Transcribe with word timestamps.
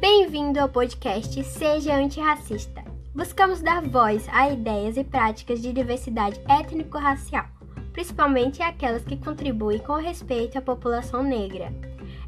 Bem-vindo 0.00 0.60
ao 0.60 0.68
podcast 0.68 1.42
Seja 1.42 1.96
Antirracista. 1.96 2.84
Buscamos 3.12 3.60
dar 3.60 3.82
voz 3.82 4.28
a 4.30 4.48
ideias 4.48 4.96
e 4.96 5.02
práticas 5.02 5.60
de 5.60 5.72
diversidade 5.72 6.40
étnico-racial, 6.48 7.44
principalmente 7.92 8.62
aquelas 8.62 9.02
que 9.02 9.16
contribuem 9.16 9.80
com 9.80 9.94
respeito 9.94 10.56
à 10.56 10.62
população 10.62 11.24
negra. 11.24 11.72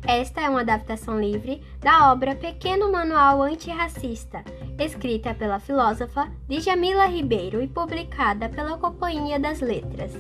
Esta 0.04 0.41
é 0.41 0.51
uma 0.51 0.62
adaptação 0.62 1.21
livre 1.21 1.62
da 1.79 2.11
obra 2.11 2.35
Pequeno 2.35 2.90
Manual 2.90 3.40
Antirracista, 3.42 4.42
escrita 4.76 5.32
pela 5.32 5.60
filósofa 5.60 6.28
Djamila 6.48 7.06
Ribeiro 7.06 7.62
e 7.62 7.68
publicada 7.68 8.48
pela 8.48 8.78
Companhia 8.78 9.38
das 9.38 9.60
Letras. 9.60 10.12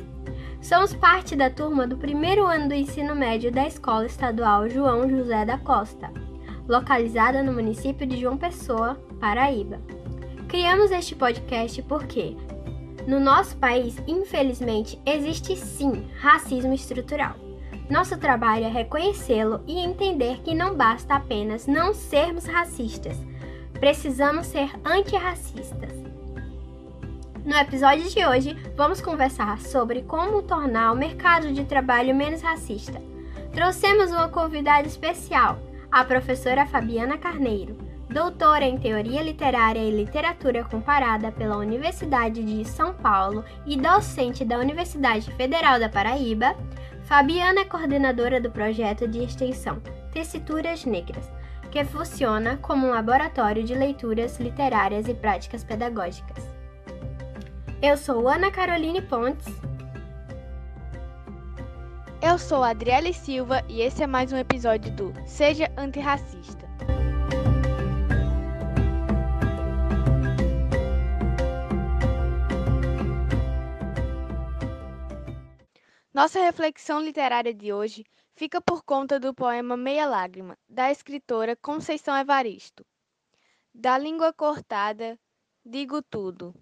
Somos 0.62 0.94
parte 0.94 1.34
da 1.34 1.50
turma 1.50 1.84
do 1.84 1.96
primeiro 1.96 2.46
ano 2.46 2.68
do 2.68 2.74
ensino 2.74 3.16
médio 3.16 3.50
da 3.50 3.66
Escola 3.66 4.06
Estadual 4.06 4.68
João 4.68 5.10
José 5.10 5.44
da 5.44 5.58
Costa, 5.58 6.12
localizada 6.70 7.42
no 7.42 7.52
município 7.52 8.06
de 8.06 8.16
João 8.16 8.36
Pessoa, 8.36 8.94
Paraíba. 9.18 9.80
Criamos 10.46 10.92
este 10.92 11.16
podcast 11.16 11.82
porque, 11.82 12.36
no 13.08 13.18
nosso 13.18 13.56
país, 13.56 13.96
infelizmente, 14.06 15.00
existe 15.04 15.56
sim 15.56 16.06
racismo 16.20 16.72
estrutural. 16.72 17.34
Nosso 17.90 18.16
trabalho 18.16 18.66
é 18.66 18.68
reconhecê-lo 18.68 19.62
e 19.66 19.80
entender 19.80 20.42
que 20.42 20.54
não 20.54 20.76
basta 20.76 21.16
apenas 21.16 21.66
não 21.66 21.92
sermos 21.92 22.44
racistas, 22.44 23.16
precisamos 23.72 24.46
ser 24.46 24.70
antirracistas. 24.84 25.90
No 27.44 27.56
episódio 27.56 28.08
de 28.08 28.24
hoje, 28.24 28.56
vamos 28.76 29.00
conversar 29.00 29.58
sobre 29.58 30.02
como 30.02 30.42
tornar 30.42 30.92
o 30.92 30.96
mercado 30.96 31.52
de 31.52 31.64
trabalho 31.64 32.14
menos 32.14 32.42
racista. 32.42 33.02
Trouxemos 33.52 34.12
uma 34.12 34.28
convidada 34.28 34.86
especial, 34.86 35.58
a 35.90 36.04
professora 36.04 36.64
Fabiana 36.66 37.18
Carneiro, 37.18 37.76
doutora 38.08 38.64
em 38.64 38.78
Teoria 38.78 39.22
Literária 39.22 39.80
e 39.80 39.90
Literatura 39.90 40.62
Comparada 40.62 41.32
pela 41.32 41.56
Universidade 41.56 42.44
de 42.44 42.64
São 42.64 42.94
Paulo 42.94 43.44
e 43.66 43.76
docente 43.76 44.44
da 44.44 44.58
Universidade 44.58 45.32
Federal 45.34 45.80
da 45.80 45.88
Paraíba. 45.88 46.54
Fabiana 47.02 47.62
é 47.62 47.64
coordenadora 47.64 48.40
do 48.40 48.52
projeto 48.52 49.08
de 49.08 49.24
extensão 49.24 49.82
Tessituras 50.12 50.84
Negras, 50.84 51.28
que 51.72 51.84
funciona 51.84 52.56
como 52.56 52.86
um 52.86 52.90
laboratório 52.90 53.64
de 53.64 53.74
leituras 53.74 54.38
literárias 54.38 55.08
e 55.08 55.14
práticas 55.14 55.64
pedagógicas. 55.64 56.48
Eu 57.82 57.96
sou 57.96 58.28
Ana 58.28 58.50
Caroline 58.52 59.02
Pontes. 59.02 59.69
Eu 62.30 62.38
sou 62.38 62.62
Adriele 62.62 63.12
Silva 63.12 63.60
e 63.68 63.80
esse 63.80 64.04
é 64.04 64.06
mais 64.06 64.32
um 64.32 64.36
episódio 64.36 64.94
do 64.94 65.12
Seja 65.26 65.68
Antirracista. 65.76 66.64
Nossa 76.14 76.38
reflexão 76.38 77.00
literária 77.00 77.52
de 77.52 77.72
hoje 77.72 78.04
fica 78.36 78.60
por 78.60 78.84
conta 78.84 79.18
do 79.18 79.34
poema 79.34 79.76
Meia 79.76 80.06
Lágrima, 80.06 80.56
da 80.68 80.88
escritora 80.88 81.56
Conceição 81.56 82.16
Evaristo. 82.16 82.86
Da 83.74 83.98
língua 83.98 84.32
cortada, 84.32 85.18
digo 85.66 86.00
tudo 86.00 86.54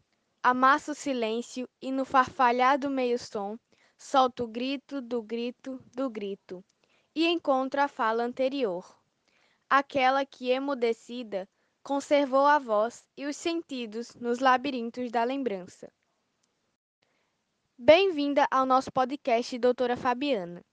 Amasso 0.43 0.93
o 0.93 0.95
silêncio 0.95 1.69
e 1.83 1.93
no 1.93 2.07
farfalhar 2.07 2.79
do 2.79 2.89
meio-som 2.89 3.59
solto 3.99 4.45
o 4.45 4.49
grito 4.49 5.03
do 5.03 5.21
grito 5.21 5.83
do 5.93 6.09
grito 6.09 6.65
e 7.15 7.27
encontro 7.27 7.81
a 7.81 7.89
fala 7.89 8.23
anterior, 8.23 8.87
aquela 9.69 10.25
que, 10.25 10.51
emudecida, 10.51 11.49
conservou 11.83 12.47
a 12.47 12.61
voz 12.61 13.05
e 13.17 13.27
os 13.27 13.37
sentidos 13.37 14.15
nos 14.15 14.39
labirintos 14.39 15.11
da 15.11 15.25
lembrança. 15.25 15.91
Bem-vinda 17.77 18.47
ao 18.51 18.65
nosso 18.65 18.93
podcast, 18.93 19.59
doutora 19.59 19.97
Fabiana. 19.97 20.65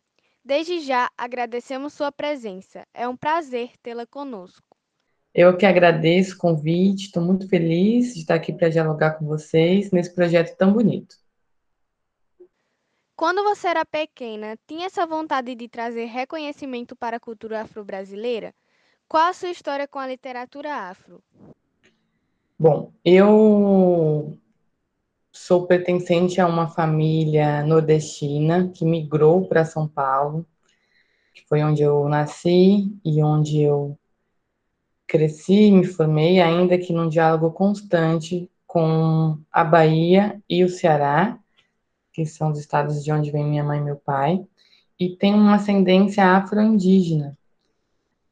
Desde 0.44 0.80
já 0.80 1.10
agradecemos 1.18 1.94
sua 1.94 2.12
presença. 2.12 2.86
É 2.94 3.08
um 3.08 3.18
prazer 3.18 3.72
tê-la 3.82 4.06
conosco. 4.06 4.78
Eu 5.34 5.58
que 5.58 5.66
agradeço 5.66 6.36
o 6.36 6.38
convite, 6.38 7.06
estou 7.06 7.24
muito 7.24 7.48
feliz 7.50 8.14
de 8.14 8.22
estar 8.22 8.36
aqui 8.36 8.54
para 8.54 8.70
dialogar 8.70 9.18
com 9.18 9.26
vocês 9.26 9.92
nesse 9.92 10.14
projeto 10.14 10.56
tão 10.56 10.72
bonito. 10.72 11.25
Quando 13.16 13.44
você 13.44 13.70
era 13.70 13.86
pequena, 13.86 14.58
tinha 14.68 14.88
essa 14.88 15.06
vontade 15.06 15.56
de 15.56 15.70
trazer 15.70 16.04
reconhecimento 16.04 16.98
para 16.98 17.16
a 17.16 17.20
cultura 17.20 17.62
afro-brasileira? 17.62 18.54
Qual 19.08 19.24
a 19.24 19.34
sua 19.34 19.50
história 19.50 19.88
com 19.88 19.98
a 19.98 20.08
literatura 20.08 20.90
afro? 20.90 21.24
Bom, 22.60 22.92
eu 23.06 24.38
sou 25.32 25.66
pertencente 25.66 26.42
a 26.42 26.48
uma 26.48 26.68
família 26.68 27.64
nordestina 27.64 28.70
que 28.76 28.84
migrou 28.84 29.48
para 29.48 29.64
São 29.64 29.88
Paulo, 29.88 30.46
que 31.34 31.46
foi 31.48 31.64
onde 31.64 31.84
eu 31.84 32.10
nasci 32.10 32.92
e 33.06 33.24
onde 33.24 33.62
eu 33.62 33.98
cresci, 35.08 35.72
me 35.72 35.86
formei, 35.86 36.42
ainda 36.42 36.78
que 36.78 36.92
num 36.92 37.08
diálogo 37.08 37.50
constante 37.52 38.52
com 38.68 39.38
a 39.50 39.64
Bahia 39.64 40.42
e 40.50 40.66
o 40.66 40.70
Ceará, 40.70 41.40
que 42.16 42.26
são 42.26 42.52
os 42.52 42.60
estados 42.60 43.04
de 43.04 43.12
onde 43.12 43.32
vem 43.32 43.44
minha 43.44 43.64
mãe 43.64 43.80
e 43.80 43.84
meu 43.84 43.98
pai, 43.98 44.46
e 44.98 45.10
tenho 45.18 45.38
uma 45.38 45.56
ascendência 45.56 46.24
afro-indígena, 46.24 47.38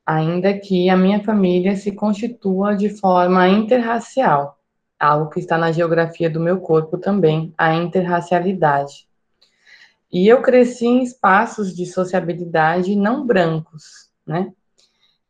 ainda 0.05 0.57
que 0.57 0.89
a 0.89 0.95
minha 0.95 1.21
família 1.23 1.75
se 1.75 1.91
constitua 1.91 2.75
de 2.75 2.89
forma 2.89 3.47
interracial, 3.49 4.57
algo 4.97 5.29
que 5.29 5.39
está 5.39 5.57
na 5.57 5.71
geografia 5.71 6.29
do 6.29 6.39
meu 6.39 6.61
corpo 6.61 6.97
também, 6.97 7.53
a 7.57 7.73
interracialidade. 7.73 9.07
E 10.11 10.27
eu 10.27 10.41
cresci 10.41 10.85
em 10.85 11.03
espaços 11.03 11.75
de 11.75 11.85
sociabilidade 11.85 12.95
não 12.95 13.25
brancos, 13.25 14.09
né? 14.25 14.53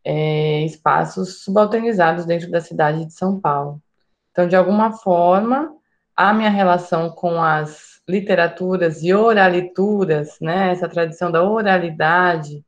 é, 0.03 0.66
espaços 0.66 1.44
subalternizados 1.44 2.25
dentro 2.25 2.52
da 2.52 2.59
cidade 2.59 3.06
de 3.06 3.13
São 3.13 3.40
Paulo. 3.40 3.81
Então, 4.31 4.47
de 4.47 4.56
alguma 4.56 4.92
forma, 4.92 5.74
a 6.16 6.34
minha 6.34 6.50
relação 6.50 7.09
com 7.09 7.42
as 7.42 7.93
literaturas 8.08 9.02
e 9.03 9.14
oralituras, 9.14 10.38
né, 10.41 10.72
essa 10.72 10.90
tradição 10.90 11.31
da 11.31 11.44
oralidade 11.44 12.64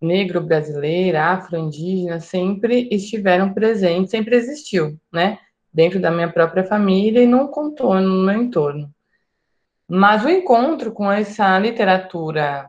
negro-brasileira, 0.00 1.26
afro-indígena, 1.26 2.18
sempre 2.18 2.88
estiveram 2.90 3.54
presentes, 3.54 4.10
sempre 4.10 4.36
existiu, 4.36 4.98
né, 5.12 5.38
dentro 5.72 6.00
da 6.00 6.10
minha 6.10 6.30
própria 6.30 6.64
família 6.64 7.22
e 7.22 7.26
num 7.26 7.46
contorno, 7.46 8.08
no 8.08 8.26
meu 8.26 8.42
entorno. 8.42 8.92
Mas 9.88 10.24
o 10.24 10.28
encontro 10.28 10.92
com 10.92 11.10
essa 11.10 11.58
literatura 11.58 12.68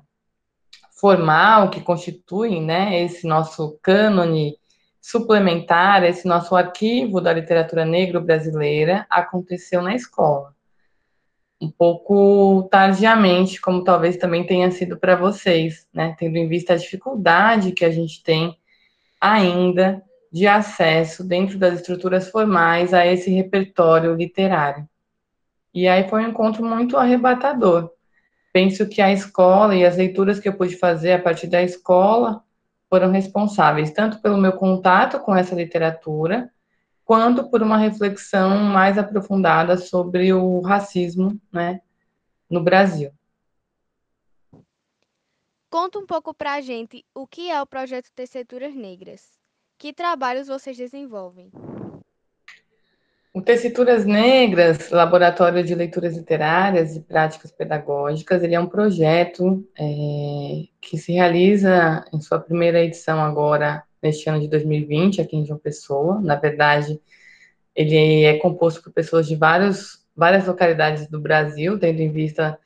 formal 0.91 1.69
que 1.69 1.81
constitui 1.81 2.61
né, 2.61 3.03
esse 3.03 3.27
nosso 3.27 3.77
cânone 3.81 4.57
suplementar, 5.01 6.03
esse 6.03 6.25
nosso 6.27 6.55
arquivo 6.55 7.19
da 7.19 7.33
literatura 7.33 7.83
negro-brasileira, 7.83 9.05
aconteceu 9.09 9.81
na 9.81 9.95
escola. 9.95 10.53
Um 11.63 11.71
pouco 11.71 12.67
tardiamente, 12.69 13.61
como 13.61 13.85
talvez 13.85 14.17
também 14.17 14.45
tenha 14.45 14.69
sido 14.69 14.97
para 14.97 15.15
vocês, 15.15 15.87
né, 15.93 16.13
tendo 16.19 16.35
em 16.35 16.45
vista 16.45 16.73
a 16.73 16.77
dificuldade 16.77 17.71
que 17.71 17.85
a 17.85 17.89
gente 17.89 18.21
tem 18.21 18.57
ainda 19.19 20.03
de 20.29 20.45
acesso 20.45 21.23
dentro 21.23 21.57
das 21.57 21.75
estruturas 21.75 22.27
formais 22.27 22.93
a 22.93 23.05
esse 23.05 23.29
repertório 23.29 24.13
literário. 24.13 24.85
E 25.73 25.87
aí 25.87 26.09
foi 26.09 26.25
um 26.25 26.29
encontro 26.29 26.65
muito 26.65 26.97
arrebatador, 26.97 27.91
penso 28.51 28.89
que 28.89 29.01
a 29.01 29.13
escola 29.13 29.73
e 29.73 29.85
as 29.85 29.95
leituras 29.95 30.39
que 30.39 30.49
eu 30.49 30.53
pude 30.53 30.75
fazer 30.75 31.13
a 31.13 31.21
partir 31.21 31.47
da 31.47 31.63
escola 31.63 32.43
foram 32.89 33.09
responsáveis 33.09 33.91
tanto 33.91 34.21
pelo 34.21 34.37
meu 34.37 34.51
contato 34.51 35.17
com 35.19 35.33
essa 35.33 35.55
literatura, 35.55 36.51
quanto 37.03 37.49
por 37.49 37.61
uma 37.61 37.77
reflexão 37.77 38.57
mais 38.59 38.97
aprofundada 38.97 39.77
sobre 39.77 40.33
o 40.33 40.61
racismo 40.61 41.39
né, 41.51 41.81
no 42.49 42.63
Brasil. 42.63 43.11
Conta 45.69 45.97
um 45.97 46.05
pouco 46.05 46.33
para 46.33 46.53
a 46.53 46.61
gente 46.61 47.03
o 47.15 47.25
que 47.25 47.49
é 47.49 47.61
o 47.61 47.65
projeto 47.65 48.11
Teceturas 48.15 48.75
Negras. 48.75 49.27
Que 49.77 49.91
trabalhos 49.91 50.47
vocês 50.47 50.77
desenvolvem? 50.77 51.51
O 53.33 53.41
Tessituras 53.41 54.05
Negras, 54.05 54.91
Laboratório 54.91 55.63
de 55.63 55.73
Leituras 55.73 56.15
Literárias 56.15 56.95
e 56.95 57.01
Práticas 57.01 57.51
Pedagógicas, 57.51 58.43
ele 58.43 58.53
é 58.53 58.59
um 58.59 58.69
projeto 58.69 59.67
é, 59.75 60.67
que 60.79 60.99
se 60.99 61.13
realiza 61.13 62.05
em 62.13 62.21
sua 62.21 62.39
primeira 62.39 62.79
edição 62.79 63.19
agora, 63.19 63.83
neste 64.03 64.29
ano 64.29 64.39
de 64.39 64.47
2020, 64.47 65.21
aqui 65.21 65.37
em 65.37 65.45
João 65.45 65.59
Pessoa. 65.59 66.19
Na 66.21 66.35
verdade, 66.35 66.99
ele 67.75 68.23
é 68.23 68.37
composto 68.37 68.83
por 68.83 68.91
pessoas 68.91 69.27
de 69.27 69.35
vários, 69.35 70.05
várias 70.15 70.45
localidades 70.45 71.07
do 71.07 71.19
Brasil, 71.19 71.79
tendo 71.79 72.01
em 72.01 72.11
vista 72.11 72.59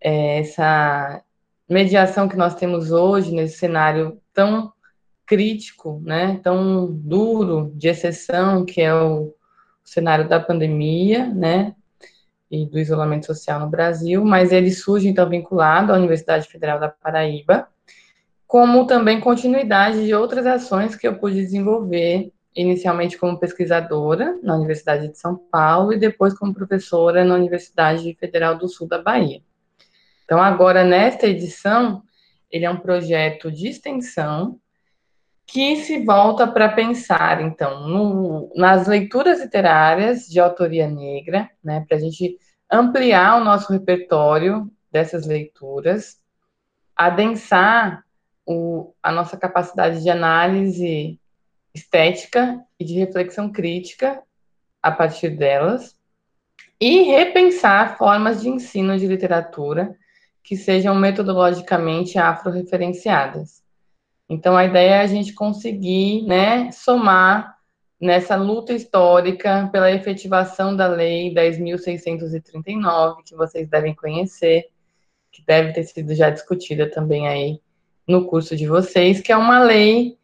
é, 0.00 0.38
essa 0.38 1.22
mediação 1.68 2.28
que 2.28 2.36
nós 2.36 2.54
temos 2.54 2.92
hoje 2.92 3.32
nesse 3.32 3.58
cenário 3.58 4.20
tão 4.32 4.72
crítico, 5.26 6.00
né, 6.04 6.40
tão 6.42 6.86
duro, 6.92 7.72
de 7.74 7.88
exceção, 7.88 8.64
que 8.64 8.80
é 8.80 8.94
o 8.94 9.34
cenário 9.84 10.28
da 10.28 10.38
pandemia, 10.38 11.26
né, 11.26 11.74
e 12.48 12.64
do 12.64 12.78
isolamento 12.78 13.26
social 13.26 13.58
no 13.58 13.68
Brasil, 13.68 14.24
mas 14.24 14.52
ele 14.52 14.70
surge, 14.70 15.08
então, 15.08 15.28
vinculado 15.28 15.92
à 15.92 15.96
Universidade 15.96 16.46
Federal 16.46 16.78
da 16.78 16.88
Paraíba, 16.88 17.68
como 18.56 18.86
também 18.86 19.20
continuidade 19.20 20.06
de 20.06 20.14
outras 20.14 20.46
ações 20.46 20.96
que 20.96 21.06
eu 21.06 21.18
pude 21.18 21.34
desenvolver, 21.34 22.32
inicialmente 22.54 23.18
como 23.18 23.38
pesquisadora 23.38 24.38
na 24.42 24.56
Universidade 24.56 25.08
de 25.08 25.18
São 25.18 25.36
Paulo 25.36 25.92
e 25.92 25.98
depois 25.98 26.32
como 26.32 26.54
professora 26.54 27.22
na 27.22 27.34
Universidade 27.34 28.16
Federal 28.18 28.56
do 28.56 28.66
Sul 28.66 28.88
da 28.88 29.02
Bahia. 29.02 29.42
Então, 30.24 30.40
agora, 30.40 30.84
nesta 30.84 31.26
edição, 31.26 32.02
ele 32.50 32.64
é 32.64 32.70
um 32.70 32.78
projeto 32.78 33.52
de 33.52 33.68
extensão 33.68 34.58
que 35.46 35.76
se 35.82 36.02
volta 36.02 36.46
para 36.46 36.70
pensar, 36.70 37.42
então, 37.42 37.86
no, 37.86 38.50
nas 38.56 38.86
leituras 38.86 39.38
literárias 39.38 40.26
de 40.26 40.40
autoria 40.40 40.88
negra, 40.88 41.50
né, 41.62 41.84
para 41.86 41.98
a 41.98 42.00
gente 42.00 42.38
ampliar 42.72 43.38
o 43.38 43.44
nosso 43.44 43.70
repertório 43.70 44.66
dessas 44.90 45.26
leituras, 45.26 46.16
adensar 46.96 48.05
o, 48.46 48.94
a 49.02 49.10
nossa 49.10 49.36
capacidade 49.36 50.02
de 50.02 50.08
análise 50.08 51.20
estética 51.74 52.64
e 52.78 52.84
de 52.84 52.94
reflexão 52.94 53.50
crítica 53.50 54.22
a 54.82 54.90
partir 54.90 55.30
delas, 55.30 55.96
e 56.80 57.02
repensar 57.02 57.98
formas 57.98 58.40
de 58.40 58.48
ensino 58.48 58.96
de 58.96 59.06
literatura 59.06 59.96
que 60.44 60.56
sejam 60.56 60.94
metodologicamente 60.94 62.18
afro-referenciadas. 62.18 63.64
Então, 64.28 64.56
a 64.56 64.64
ideia 64.64 64.96
é 64.96 65.00
a 65.00 65.06
gente 65.06 65.32
conseguir 65.32 66.22
né, 66.22 66.70
somar 66.70 67.56
nessa 68.00 68.36
luta 68.36 68.72
histórica 68.72 69.68
pela 69.72 69.90
efetivação 69.90 70.76
da 70.76 70.86
Lei 70.86 71.34
10.639, 71.34 73.24
que 73.24 73.34
vocês 73.34 73.68
devem 73.68 73.94
conhecer, 73.94 74.66
que 75.32 75.42
deve 75.44 75.72
ter 75.72 75.84
sido 75.84 76.14
já 76.14 76.30
discutida 76.30 76.88
também 76.90 77.26
aí 77.26 77.60
no 78.06 78.26
curso 78.26 78.56
de 78.56 78.66
vocês, 78.66 79.20
que 79.20 79.32
é 79.32 79.36
uma 79.36 79.62
lei 79.62 80.16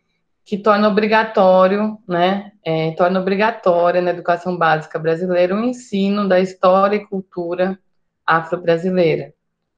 que 0.45 0.59
torna 0.59 0.89
obrigatório, 0.89 1.99
né, 2.09 2.53
é, 2.65 2.93
torna 2.93 3.21
obrigatória 3.21 4.01
na 4.01 4.11
educação 4.11 4.57
básica 4.57 4.99
brasileira 4.99 5.55
o 5.55 5.65
ensino 5.65 6.29
da 6.29 6.41
história 6.41 6.97
e 6.97 7.07
cultura 7.07 7.79
afro-brasileira 8.27 9.33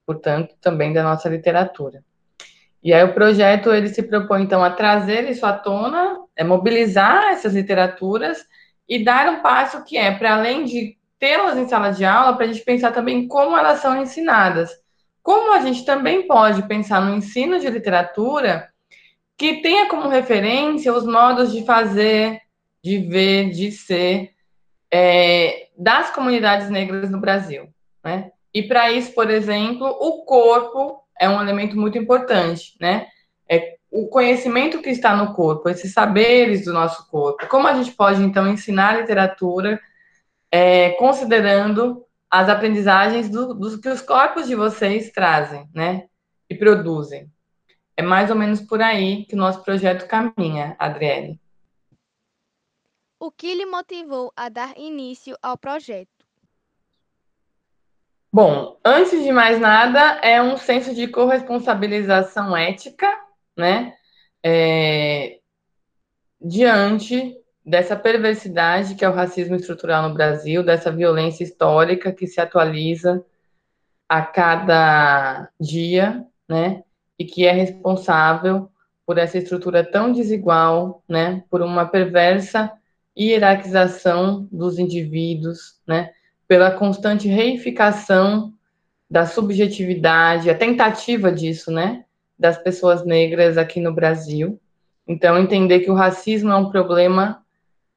portanto, 0.06 0.54
também 0.60 0.92
da 0.92 1.02
nossa 1.02 1.28
literatura. 1.28 2.02
E 2.82 2.92
aí 2.92 3.02
o 3.02 3.14
projeto 3.14 3.72
ele 3.72 3.88
se 3.88 4.02
propõe 4.02 4.42
então 4.42 4.62
a 4.62 4.70
trazer 4.70 5.28
isso 5.30 5.46
à 5.46 5.52
tona, 5.52 6.18
é 6.36 6.44
mobilizar 6.44 7.24
essas 7.32 7.54
literaturas 7.54 8.44
e 8.88 9.02
dar 9.02 9.28
um 9.30 9.40
passo 9.40 9.82
que 9.84 9.96
é 9.96 10.12
para 10.12 10.34
além 10.34 10.64
de 10.64 10.96
tê-las 11.18 11.56
em 11.56 11.66
sala 11.66 11.90
de 11.90 12.04
aula, 12.04 12.36
para 12.36 12.44
a 12.44 12.52
gente 12.52 12.64
pensar 12.64 12.92
também 12.92 13.26
como 13.26 13.56
elas 13.56 13.80
são 13.80 14.00
ensinadas. 14.00 14.70
Como 15.24 15.54
a 15.54 15.60
gente 15.60 15.86
também 15.86 16.28
pode 16.28 16.68
pensar 16.68 17.00
no 17.00 17.16
ensino 17.16 17.58
de 17.58 17.66
literatura 17.70 18.68
que 19.38 19.62
tenha 19.62 19.88
como 19.88 20.10
referência 20.10 20.92
os 20.92 21.06
modos 21.06 21.50
de 21.50 21.64
fazer, 21.64 22.42
de 22.82 22.98
ver, 22.98 23.48
de 23.48 23.72
ser 23.72 24.32
é, 24.92 25.68
das 25.78 26.10
comunidades 26.10 26.68
negras 26.68 27.10
no 27.10 27.18
Brasil, 27.18 27.68
né? 28.04 28.32
E 28.52 28.64
para 28.64 28.92
isso, 28.92 29.12
por 29.12 29.30
exemplo, 29.30 29.86
o 29.86 30.26
corpo 30.26 31.02
é 31.18 31.26
um 31.26 31.40
elemento 31.40 31.74
muito 31.74 31.96
importante, 31.96 32.76
né? 32.78 33.06
É 33.48 33.76
o 33.90 34.08
conhecimento 34.08 34.82
que 34.82 34.90
está 34.90 35.16
no 35.16 35.32
corpo, 35.32 35.70
esses 35.70 35.90
saberes 35.90 36.66
do 36.66 36.72
nosso 36.74 37.08
corpo. 37.08 37.48
Como 37.48 37.66
a 37.66 37.72
gente 37.72 37.92
pode, 37.92 38.22
então, 38.22 38.46
ensinar 38.46 39.00
literatura 39.00 39.80
é, 40.52 40.90
considerando 40.90 42.03
as 42.34 42.48
aprendizagens 42.48 43.28
do, 43.28 43.54
dos 43.54 43.76
que 43.76 43.88
os 43.88 44.02
corpos 44.02 44.48
de 44.48 44.56
vocês 44.56 45.12
trazem, 45.12 45.70
né? 45.72 46.08
E 46.50 46.56
produzem. 46.56 47.30
É 47.96 48.02
mais 48.02 48.28
ou 48.28 48.34
menos 48.34 48.60
por 48.60 48.82
aí 48.82 49.24
que 49.24 49.36
o 49.36 49.38
nosso 49.38 49.62
projeto 49.62 50.08
caminha, 50.08 50.74
Adriele. 50.76 51.40
O 53.20 53.30
que 53.30 53.54
lhe 53.54 53.64
motivou 53.64 54.32
a 54.34 54.48
dar 54.48 54.76
início 54.76 55.36
ao 55.40 55.56
projeto? 55.56 56.10
Bom, 58.32 58.80
antes 58.84 59.22
de 59.22 59.30
mais 59.30 59.60
nada, 59.60 60.18
é 60.18 60.42
um 60.42 60.56
senso 60.56 60.92
de 60.92 61.06
corresponsabilização 61.06 62.56
ética, 62.56 63.16
né? 63.56 63.94
É, 64.44 65.38
diante 66.40 67.40
dessa 67.64 67.96
perversidade 67.96 68.94
que 68.94 69.04
é 69.04 69.08
o 69.08 69.14
racismo 69.14 69.56
estrutural 69.56 70.08
no 70.08 70.14
Brasil, 70.14 70.62
dessa 70.62 70.90
violência 70.90 71.44
histórica 71.44 72.12
que 72.12 72.26
se 72.26 72.40
atualiza 72.40 73.24
a 74.08 74.22
cada 74.22 75.48
dia, 75.58 76.24
né? 76.48 76.82
E 77.18 77.24
que 77.24 77.46
é 77.46 77.52
responsável 77.52 78.70
por 79.06 79.18
essa 79.18 79.38
estrutura 79.38 79.84
tão 79.84 80.12
desigual, 80.12 81.02
né? 81.08 81.42
Por 81.48 81.62
uma 81.62 81.86
perversa 81.86 82.72
hierarquização 83.16 84.48
dos 84.50 84.78
indivíduos, 84.78 85.80
né? 85.86 86.10
pela 86.46 86.70
constante 86.70 87.28
reificação 87.28 88.52
da 89.10 89.26
subjetividade, 89.26 90.50
a 90.50 90.56
tentativa 90.56 91.30
disso, 91.32 91.70
né, 91.70 92.04
das 92.38 92.58
pessoas 92.58 93.04
negras 93.04 93.56
aqui 93.56 93.80
no 93.80 93.94
Brasil. 93.94 94.60
Então, 95.06 95.38
entender 95.38 95.80
que 95.80 95.90
o 95.90 95.94
racismo 95.94 96.50
é 96.50 96.56
um 96.56 96.70
problema 96.70 97.43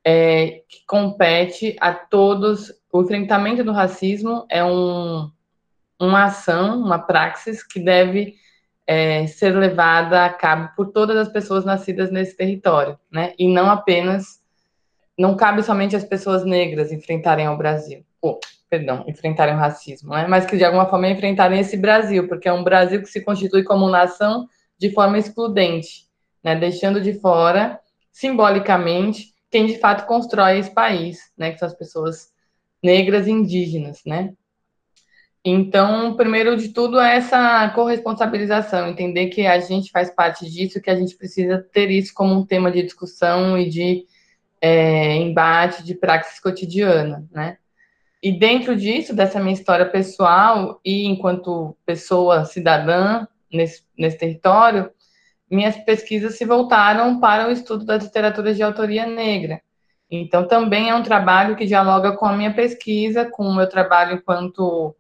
é, 0.08 0.62
que 0.70 0.86
compete 0.88 1.76
a 1.82 1.94
todos. 1.94 2.72
O 2.94 3.02
enfrentamento 3.02 3.64
do 3.64 3.74
racismo 3.74 4.46
é 4.50 4.64
um, 4.64 5.30
uma 6.00 6.26
ação, 6.26 6.80
uma 6.80 7.00
praxis 7.00 7.62
que 7.62 7.80
deve 7.80 8.36
é, 8.86 9.28
ser 9.28 9.52
levada 9.52 10.24
a 10.24 10.30
cabo 10.30 10.70
por 10.76 10.92
todas 10.92 11.18
as 11.18 11.28
pessoas 11.28 11.66
nascidas 11.66 12.10
nesse 12.10 12.38
território, 12.38 12.98
né? 13.12 13.34
E 13.38 13.48
não 13.48 13.70
apenas, 13.70 14.42
não 15.18 15.36
cabe 15.36 15.62
somente 15.62 15.96
às 15.96 16.06
pessoas 16.06 16.46
negras 16.46 16.92
enfrentarem 16.92 17.50
o 17.50 17.58
Brasil 17.58 18.08
oh, 18.22 18.40
perdão, 18.70 19.04
enfrentarem 19.08 19.56
o 19.56 19.58
racismo, 19.58 20.14
né? 20.14 20.28
mas 20.28 20.46
que 20.46 20.58
de 20.58 20.66
alguma 20.66 20.88
forma 20.88 21.08
enfrentarem 21.10 21.60
esse 21.60 21.78
Brasil, 21.78 22.28
porque 22.28 22.48
é 22.48 22.54
um 22.54 22.64
Brasil 22.64 23.02
que 23.02 23.08
se 23.08 23.22
constitui 23.22 23.64
como 23.64 23.90
nação 23.90 24.48
de 24.78 24.92
forma 24.92 25.18
excludente, 25.18 26.06
né? 26.44 26.56
deixando 26.56 27.02
de 27.02 27.14
fora, 27.20 27.80
simbolicamente, 28.12 29.34
quem 29.50 29.66
de 29.66 29.80
fato 29.80 30.06
constrói 30.06 30.60
esse 30.60 30.74
país, 30.74 31.32
né? 31.38 31.52
que 31.52 31.60
são 31.60 31.68
as 31.68 31.74
pessoas 31.74 32.32
negras 32.84 33.28
e 33.28 33.32
indígenas, 33.32 34.02
né? 34.06 34.34
Então, 35.50 36.16
primeiro 36.18 36.58
de 36.58 36.70
tudo 36.70 37.00
é 37.00 37.16
essa 37.16 37.70
corresponsabilização, 37.70 38.90
entender 38.90 39.28
que 39.28 39.48
a 39.48 39.60
gente 39.60 39.92
faz 39.92 40.12
parte 40.12 40.50
disso, 40.50 40.82
que 40.82 40.90
a 40.90 40.96
gente 40.96 41.16
precisa 41.16 41.66
ter 41.72 41.90
isso 41.90 42.14
como 42.14 42.34
um 42.34 42.46
tema 42.46 42.70
de 42.70 42.84
discussão 42.84 43.58
e 43.58 43.70
de 43.70 44.06
é, 44.60 45.16
embate, 45.16 45.84
de 45.84 45.96
praxis 45.96 46.40
cotidiana, 46.40 47.26
né? 47.32 47.58
E 48.22 48.32
dentro 48.38 48.76
disso, 48.76 49.16
dessa 49.16 49.40
minha 49.40 49.54
história 49.54 49.86
pessoal 49.86 50.82
e 50.84 51.06
enquanto 51.06 51.78
pessoa 51.86 52.44
cidadã 52.44 53.26
nesse, 53.52 53.84
nesse 53.98 54.18
território, 54.18 54.92
minhas 55.50 55.78
pesquisas 55.78 56.38
se 56.38 56.46
voltaram 56.46 57.20
para 57.20 57.48
o 57.48 57.52
estudo 57.52 57.86
das 57.86 58.04
literaturas 58.04 58.56
de 58.56 58.64
autoria 58.64 59.06
negra. 59.06 59.62
Então, 60.10 60.48
também 60.48 60.90
é 60.90 60.96
um 60.96 61.04
trabalho 61.04 61.56
que 61.56 61.66
dialoga 61.66 62.14
com 62.14 62.26
a 62.26 62.36
minha 62.36 62.54
pesquisa, 62.54 63.26
com 63.26 63.44
o 63.44 63.56
meu 63.56 63.68
trabalho 63.68 64.16
enquanto 64.16 64.96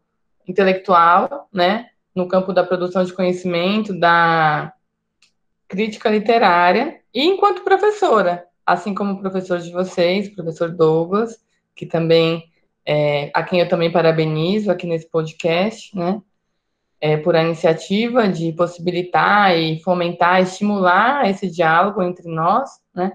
intelectual, 0.47 1.47
né, 1.53 1.87
no 2.15 2.27
campo 2.27 2.53
da 2.53 2.63
produção 2.63 3.03
de 3.03 3.13
conhecimento, 3.13 3.97
da 3.97 4.73
crítica 5.67 6.09
literária, 6.09 7.01
e 7.13 7.25
enquanto 7.25 7.63
professora, 7.63 8.45
assim 8.65 8.93
como 8.93 9.13
o 9.13 9.19
professor 9.19 9.59
de 9.59 9.71
vocês, 9.71 10.29
professor 10.29 10.71
Douglas, 10.71 11.37
que 11.75 11.85
também 11.85 12.49
é, 12.85 13.29
a 13.33 13.43
quem 13.43 13.59
eu 13.59 13.67
também 13.67 13.91
parabenizo 13.91 14.71
aqui 14.71 14.87
nesse 14.87 15.09
podcast, 15.09 15.95
né? 15.95 16.21
É, 16.99 17.15
por 17.15 17.35
a 17.35 17.43
iniciativa 17.43 18.27
de 18.27 18.51
possibilitar 18.53 19.55
e 19.55 19.79
fomentar, 19.81 20.41
estimular 20.41 21.29
esse 21.29 21.49
diálogo 21.49 22.01
entre 22.01 22.27
nós, 22.27 22.69
né? 22.93 23.13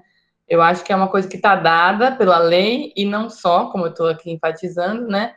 Eu 0.49 0.63
acho 0.63 0.85
que 0.85 0.93
é 0.93 0.97
uma 0.97 1.09
coisa 1.09 1.27
que 1.27 1.37
está 1.37 1.57
dada 1.57 2.13
pela 2.13 2.39
lei 2.39 2.93
e 2.95 3.05
não 3.05 3.29
só, 3.29 3.71
como 3.71 3.87
eu 3.87 3.91
estou 3.91 4.09
aqui 4.09 4.31
enfatizando, 4.31 5.09
né? 5.09 5.35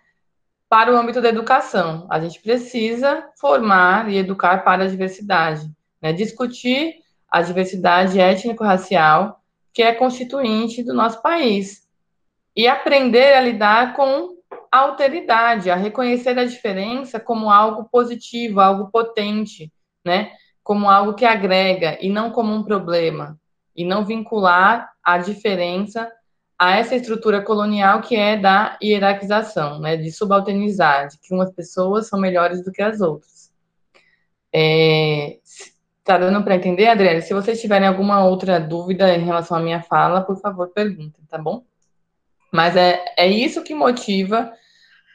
Para 0.69 0.93
o 0.93 0.97
âmbito 0.97 1.21
da 1.21 1.29
educação. 1.29 2.05
A 2.09 2.19
gente 2.19 2.41
precisa 2.41 3.27
formar 3.39 4.09
e 4.11 4.17
educar 4.17 4.63
para 4.63 4.83
a 4.83 4.87
diversidade, 4.87 5.67
né? 6.01 6.13
Discutir 6.13 6.95
a 7.29 7.41
diversidade 7.41 8.19
étnico-racial 8.19 9.41
que 9.73 9.81
é 9.81 9.93
constituinte 9.93 10.83
do 10.83 10.93
nosso 10.93 11.21
país, 11.21 11.85
e 12.55 12.67
aprender 12.67 13.33
a 13.33 13.41
lidar 13.41 13.93
com 13.95 14.34
alteridade, 14.71 15.69
a 15.69 15.75
reconhecer 15.75 16.37
a 16.39 16.45
diferença 16.45 17.19
como 17.19 17.49
algo 17.49 17.85
positivo, 17.85 18.59
algo 18.59 18.89
potente, 18.91 19.71
né? 20.05 20.31
Como 20.63 20.89
algo 20.89 21.13
que 21.13 21.25
agrega 21.25 21.97
e 22.01 22.09
não 22.09 22.31
como 22.31 22.53
um 22.53 22.63
problema. 22.63 23.37
e 23.75 23.83
não 23.83 24.05
vincular 24.05 24.89
a 25.03 25.17
diferença 25.17 26.09
a 26.57 26.77
essa 26.77 26.95
estrutura 26.95 27.41
colonial 27.41 28.01
que 28.01 28.15
é 28.15 28.37
da 28.37 28.77
hierarquização, 28.81 29.79
né, 29.79 29.97
de 29.97 30.11
subalternizar, 30.11 31.09
de 31.09 31.19
que 31.19 31.33
umas 31.33 31.51
pessoas 31.51 32.07
são 32.07 32.19
melhores 32.19 32.63
do 32.63 32.71
que 32.71 32.81
as 32.81 33.01
outras. 33.01 33.51
É, 34.53 35.39
tá 36.03 36.17
dando 36.17 36.43
para 36.43 36.55
entender, 36.55 36.87
Adriana? 36.87 37.21
Se 37.21 37.33
vocês 37.33 37.59
tiverem 37.59 37.87
alguma 37.87 38.23
outra 38.23 38.59
dúvida 38.59 39.13
em 39.13 39.25
relação 39.25 39.57
à 39.57 39.59
minha 39.59 39.81
fala, 39.81 40.21
por 40.21 40.39
favor, 40.39 40.69
perguntem, 40.69 41.25
tá 41.29 41.37
bom? 41.37 41.63
Mas 42.55 42.77
é, 42.77 43.03
é 43.17 43.27
isso 43.27 43.63
que 43.63 43.75
motiva 43.75 44.53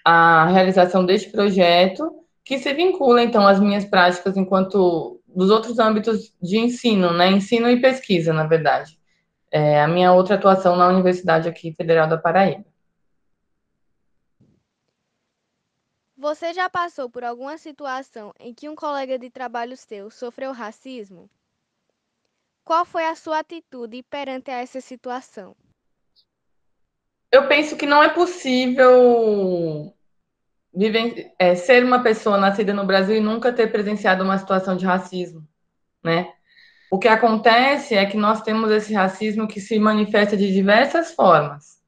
a 0.05 0.47
realização 0.49 1.07
deste 1.07 1.31
projeto, 1.31 2.23
que 2.45 2.59
se 2.59 2.75
vincula, 2.75 3.23
então, 3.23 3.47
às 3.47 3.59
minhas 3.59 3.85
práticas 3.87 4.37
enquanto 4.37 5.23
dos 5.27 5.49
outros 5.49 5.79
âmbitos 5.79 6.35
de 6.43 6.59
ensino, 6.59 7.13
né? 7.15 7.31
Ensino 7.31 7.71
e 7.71 7.81
pesquisa, 7.81 8.35
na 8.35 8.47
verdade. 8.47 9.01
É 9.51 9.81
a 9.81 9.89
minha 9.89 10.13
outra 10.13 10.35
atuação 10.35 10.77
na 10.77 10.89
Universidade 10.89 11.49
aqui 11.49 11.73
Federal 11.73 12.07
da 12.07 12.19
Paraíba. 12.19 12.65
Você 16.15 16.53
já 16.53 16.69
passou 16.69 17.09
por 17.09 17.25
alguma 17.25 17.57
situação 17.57 18.35
em 18.39 18.53
que 18.53 18.69
um 18.69 18.75
colega 18.75 19.19
de 19.19 19.31
trabalho 19.31 19.79
seu 19.79 20.11
sofreu 20.11 20.53
racismo? 20.53 21.31
Qual 22.63 22.85
foi 22.85 23.07
a 23.07 23.17
sua 23.17 23.39
atitude 23.39 24.03
perante 24.03 24.51
essa 24.51 24.83
situação? 24.83 25.57
Eu 27.33 27.47
penso 27.47 27.77
que 27.77 27.87
não 27.87 28.03
é 28.03 28.09
possível 28.09 29.95
viver, 30.75 31.33
é, 31.39 31.55
ser 31.55 31.85
uma 31.85 32.03
pessoa 32.03 32.37
nascida 32.37 32.73
no 32.75 32.87
Brasil 32.87 33.17
e 33.17 33.21
nunca 33.21 33.53
ter 33.53 33.71
presenciado 33.71 34.25
uma 34.25 34.39
situação 34.39 34.77
de 34.77 34.85
racismo, 34.85 35.47
né? 36.03 36.33
O 36.91 36.99
que 36.99 37.07
acontece 37.07 37.95
é 37.95 38.05
que 38.05 38.17
nós 38.17 38.43
temos 38.43 38.71
esse 38.71 38.93
racismo 38.93 39.47
que 39.47 39.61
se 39.61 39.79
manifesta 39.79 40.37
de 40.37 40.53
diversas 40.53 41.13
formas, 41.15 41.81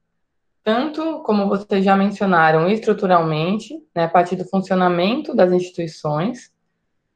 tanto 0.63 1.21
como 1.23 1.49
vocês 1.49 1.83
já 1.83 1.95
mencionaram, 1.95 2.69
estruturalmente, 2.69 3.73
né, 3.93 4.05
a 4.05 4.07
partir 4.07 4.37
do 4.37 4.45
funcionamento 4.45 5.35
das 5.35 5.51
instituições, 5.51 6.53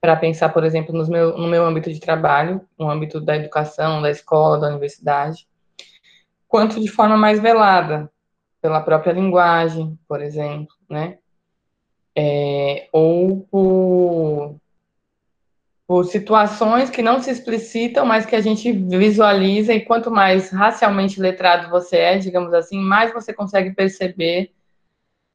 para 0.01 0.17
pensar, 0.17 0.49
por 0.49 0.65
exemplo, 0.65 0.93
no 0.93 1.07
meu, 1.07 1.37
no 1.37 1.47
meu 1.47 1.65
âmbito 1.65 1.91
de 1.91 1.99
trabalho, 1.99 2.61
no 2.77 2.89
âmbito 2.89 3.21
da 3.21 3.37
educação, 3.37 4.01
da 4.01 4.11
escola, 4.11 4.59
da 4.59 4.67
universidade, 4.67 5.47
quanto 6.45 6.81
de 6.81 6.89
forma 6.89 7.15
mais 7.15 7.39
velada, 7.39 8.11
pela 8.61 8.81
própria 8.81 9.13
linguagem, 9.13 9.97
por 10.07 10.21
exemplo, 10.21 10.75
né? 10.89 11.17
É, 12.15 12.89
ou 12.91 13.41
por, 13.51 14.55
por 15.87 16.05
situações 16.05 16.89
que 16.89 17.01
não 17.01 17.21
se 17.21 17.29
explicitam, 17.29 18.05
mas 18.05 18.25
que 18.25 18.35
a 18.35 18.41
gente 18.41 18.71
visualiza, 18.71 19.73
e 19.73 19.85
quanto 19.85 20.09
mais 20.09 20.49
racialmente 20.49 21.19
letrado 21.19 21.69
você 21.69 21.97
é, 21.97 22.17
digamos 22.17 22.53
assim, 22.53 22.79
mais 22.79 23.13
você 23.13 23.31
consegue 23.33 23.71
perceber 23.73 24.51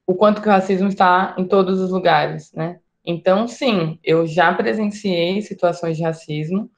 o 0.06 0.14
quanto 0.14 0.42
que 0.42 0.48
o 0.48 0.50
racismo 0.50 0.88
está 0.88 1.34
em 1.38 1.44
todos 1.44 1.80
os 1.80 1.90
lugares, 1.90 2.52
né? 2.52 2.80
Então, 3.04 3.48
sim, 3.48 3.98
eu 4.02 4.26
já 4.26 4.52
presenciei 4.52 5.42
situações 5.42 5.96
de 5.96 6.02
racismo. 6.02 6.70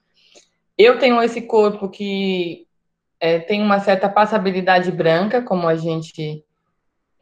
Eu 0.76 0.98
tenho 0.98 1.22
esse 1.22 1.42
corpo 1.42 1.88
que 1.88 2.66
é, 3.24 3.38
tem 3.38 3.62
uma 3.62 3.80
certa 3.80 4.06
passabilidade 4.06 4.92
branca, 4.92 5.40
como 5.40 5.66
a 5.66 5.74
gente 5.74 6.44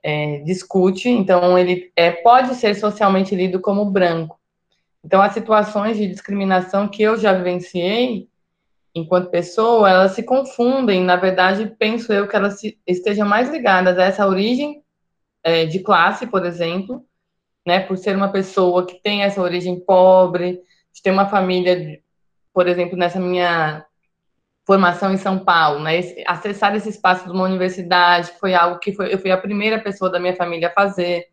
é, 0.03 0.39
discute, 0.39 1.09
então 1.09 1.57
ele 1.57 1.93
é, 1.95 2.11
pode 2.11 2.57
ser 2.57 2.75
socialmente 2.75 3.37
lido 3.37 3.61
como 3.61 3.85
branco. 3.85 4.37
Então, 5.05 5.23
as 5.23 5.33
situações 5.33 5.97
de 5.97 6.09
discriminação 6.09 6.89
que 6.89 7.05
eu 7.05 7.17
já 7.17 7.33
vivenciei, 7.33 8.29
enquanto 8.93 9.31
pessoa, 9.31 9.89
elas 9.89 10.11
se 10.11 10.25
confundem. 10.25 11.05
Na 11.05 11.15
verdade, 11.15 11.73
penso 11.79 12.13
eu 12.13 12.27
que 12.27 12.35
elas 12.35 12.59
se, 12.59 12.77
estejam 12.85 13.29
mais 13.29 13.49
ligadas 13.49 13.97
a 13.97 14.03
essa 14.03 14.27
origem 14.27 14.83
é, 15.45 15.67
de 15.67 15.79
classe, 15.79 16.27
por 16.27 16.45
exemplo, 16.45 17.07
né, 17.65 17.79
por 17.79 17.97
ser 17.97 18.17
uma 18.17 18.33
pessoa 18.33 18.85
que 18.85 19.01
tem 19.01 19.23
essa 19.23 19.41
origem 19.41 19.79
pobre, 19.79 20.61
de 20.93 21.01
ter 21.01 21.13
uma 21.13 21.29
família, 21.29 22.01
por 22.53 22.67
exemplo, 22.67 22.99
nessa 22.99 23.21
minha 23.21 23.87
formação 24.65 25.13
em 25.13 25.17
São 25.17 25.39
Paulo, 25.39 25.81
né? 25.81 26.01
acessar 26.27 26.75
esse 26.77 26.89
espaço 26.89 27.25
de 27.25 27.33
uma 27.33 27.45
universidade 27.45 28.33
foi 28.39 28.55
algo 28.55 28.79
que 28.79 28.93
foi, 28.93 29.13
eu 29.13 29.19
fui 29.19 29.31
a 29.31 29.37
primeira 29.37 29.79
pessoa 29.81 30.11
da 30.11 30.21
minha 30.21 30.37
família 30.37 30.69
a 30.69 30.73
fazer, 30.73 31.27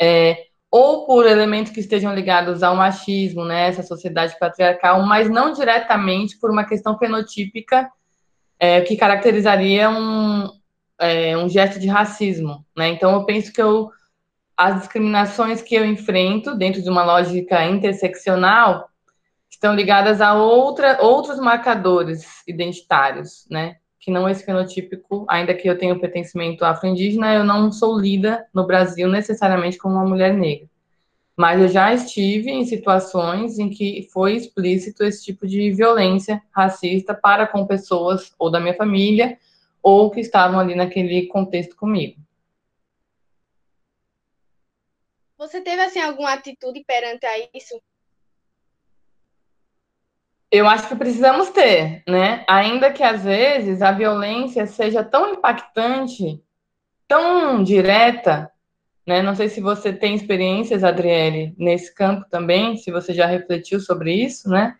é, 0.00 0.46
ou 0.70 1.06
por 1.06 1.26
elementos 1.26 1.72
que 1.72 1.80
estejam 1.80 2.14
ligados 2.14 2.62
ao 2.62 2.74
machismo, 2.74 3.44
né? 3.44 3.68
Essa 3.68 3.82
sociedade 3.82 4.36
patriarcal, 4.38 5.02
mas 5.02 5.30
não 5.30 5.52
diretamente 5.52 6.38
por 6.38 6.50
uma 6.50 6.64
questão 6.64 6.98
fenotípica 6.98 7.88
é, 8.58 8.80
que 8.80 8.96
caracterizaria 8.96 9.88
um, 9.88 10.50
é, 10.98 11.36
um 11.36 11.48
gesto 11.48 11.78
de 11.78 11.86
racismo, 11.86 12.66
né? 12.76 12.88
Então 12.88 13.12
eu 13.14 13.24
penso 13.24 13.52
que 13.52 13.62
eu 13.62 13.90
as 14.56 14.80
discriminações 14.80 15.60
que 15.60 15.74
eu 15.74 15.84
enfrento 15.84 16.56
dentro 16.56 16.82
de 16.82 16.88
uma 16.88 17.04
lógica 17.04 17.62
interseccional 17.66 18.88
estão 19.66 19.74
ligadas 19.74 20.20
a 20.20 20.34
outra, 20.34 21.02
outros 21.02 21.40
marcadores 21.40 22.42
identitários, 22.46 23.46
né? 23.50 23.78
Que 23.98 24.12
não 24.12 24.28
esse 24.28 24.44
fenotípico, 24.44 25.26
ainda 25.28 25.52
que 25.52 25.68
eu 25.68 25.76
tenha 25.76 25.98
pertencimento 25.98 26.64
afro-indígena, 26.64 27.34
eu 27.34 27.42
não 27.42 27.72
sou 27.72 27.98
lida 27.98 28.46
no 28.54 28.64
Brasil 28.64 29.08
necessariamente 29.08 29.76
como 29.76 29.96
uma 29.96 30.06
mulher 30.06 30.32
negra. 30.32 30.68
Mas 31.36 31.60
eu 31.60 31.68
já 31.68 31.92
estive 31.92 32.50
em 32.50 32.64
situações 32.64 33.58
em 33.58 33.68
que 33.68 34.08
foi 34.12 34.36
explícito 34.36 35.02
esse 35.02 35.24
tipo 35.24 35.48
de 35.48 35.72
violência 35.72 36.40
racista 36.52 37.12
para 37.12 37.46
com 37.46 37.66
pessoas 37.66 38.32
ou 38.38 38.48
da 38.48 38.60
minha 38.60 38.74
família 38.74 39.36
ou 39.82 40.10
que 40.12 40.20
estavam 40.20 40.60
ali 40.60 40.76
naquele 40.76 41.26
contexto 41.26 41.74
comigo. 41.74 42.20
Você 45.36 45.60
teve 45.60 45.82
assim 45.82 46.00
alguma 46.00 46.32
atitude 46.32 46.84
perante 46.86 47.26
a 47.26 47.38
isso? 47.52 47.78
Eu 50.50 50.68
acho 50.68 50.88
que 50.88 50.94
precisamos 50.94 51.50
ter, 51.50 52.02
né? 52.06 52.44
Ainda 52.48 52.92
que 52.92 53.02
às 53.02 53.24
vezes 53.24 53.82
a 53.82 53.90
violência 53.90 54.66
seja 54.66 55.02
tão 55.02 55.32
impactante, 55.32 56.40
tão 57.08 57.64
direta, 57.64 58.50
né? 59.06 59.22
Não 59.22 59.34
sei 59.34 59.48
se 59.48 59.60
você 59.60 59.92
tem 59.92 60.14
experiências, 60.14 60.84
Adriele, 60.84 61.54
nesse 61.58 61.92
campo 61.92 62.26
também, 62.30 62.76
se 62.76 62.92
você 62.92 63.12
já 63.12 63.26
refletiu 63.26 63.80
sobre 63.80 64.12
isso, 64.12 64.48
né? 64.48 64.76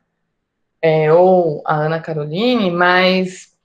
É, 0.80 1.12
ou 1.12 1.62
a 1.66 1.74
Ana 1.74 2.00
Caroline, 2.00 2.70
mas 2.70 3.56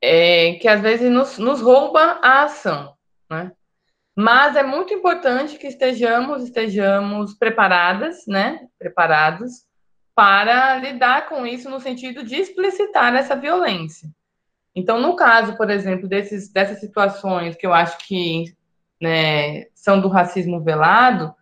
é, 0.00 0.54
que 0.54 0.68
às 0.68 0.80
vezes 0.80 1.10
nos, 1.10 1.38
nos 1.38 1.60
rouba 1.60 2.20
a 2.22 2.44
ação, 2.44 2.94
né? 3.28 3.50
Mas 4.14 4.54
é 4.54 4.62
muito 4.62 4.92
importante 4.92 5.56
que 5.56 5.66
estejamos, 5.66 6.44
estejamos 6.44 7.34
preparadas, 7.34 8.26
né? 8.28 8.60
Preparados 8.78 9.64
para 10.20 10.76
lidar 10.76 11.30
com 11.30 11.46
isso 11.46 11.70
no 11.70 11.80
sentido 11.80 12.22
de 12.22 12.36
explicitar 12.36 13.14
essa 13.14 13.34
violência. 13.34 14.06
Então, 14.76 15.00
no 15.00 15.16
caso, 15.16 15.56
por 15.56 15.70
exemplo, 15.70 16.06
desses, 16.06 16.52
dessas 16.52 16.78
situações 16.78 17.56
que 17.56 17.66
eu 17.66 17.72
acho 17.72 17.96
que 18.06 18.54
né, 19.00 19.64
são 19.74 19.98
do 19.98 20.08
racismo 20.08 20.60
velado, 20.60 21.34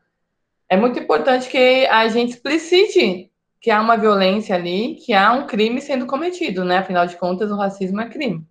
é 0.68 0.76
muito 0.76 0.96
importante 0.96 1.48
que 1.48 1.86
a 1.86 2.06
gente 2.06 2.34
explicite 2.34 3.32
que 3.60 3.68
há 3.68 3.80
uma 3.80 3.96
violência 3.96 4.54
ali, 4.54 4.94
que 4.94 5.12
há 5.12 5.32
um 5.32 5.44
crime 5.44 5.80
sendo 5.80 6.06
cometido, 6.06 6.64
né? 6.64 6.78
Afinal 6.78 7.04
de 7.04 7.16
contas, 7.16 7.50
o 7.50 7.56
racismo 7.56 8.00
é 8.00 8.08
crime. 8.08 8.46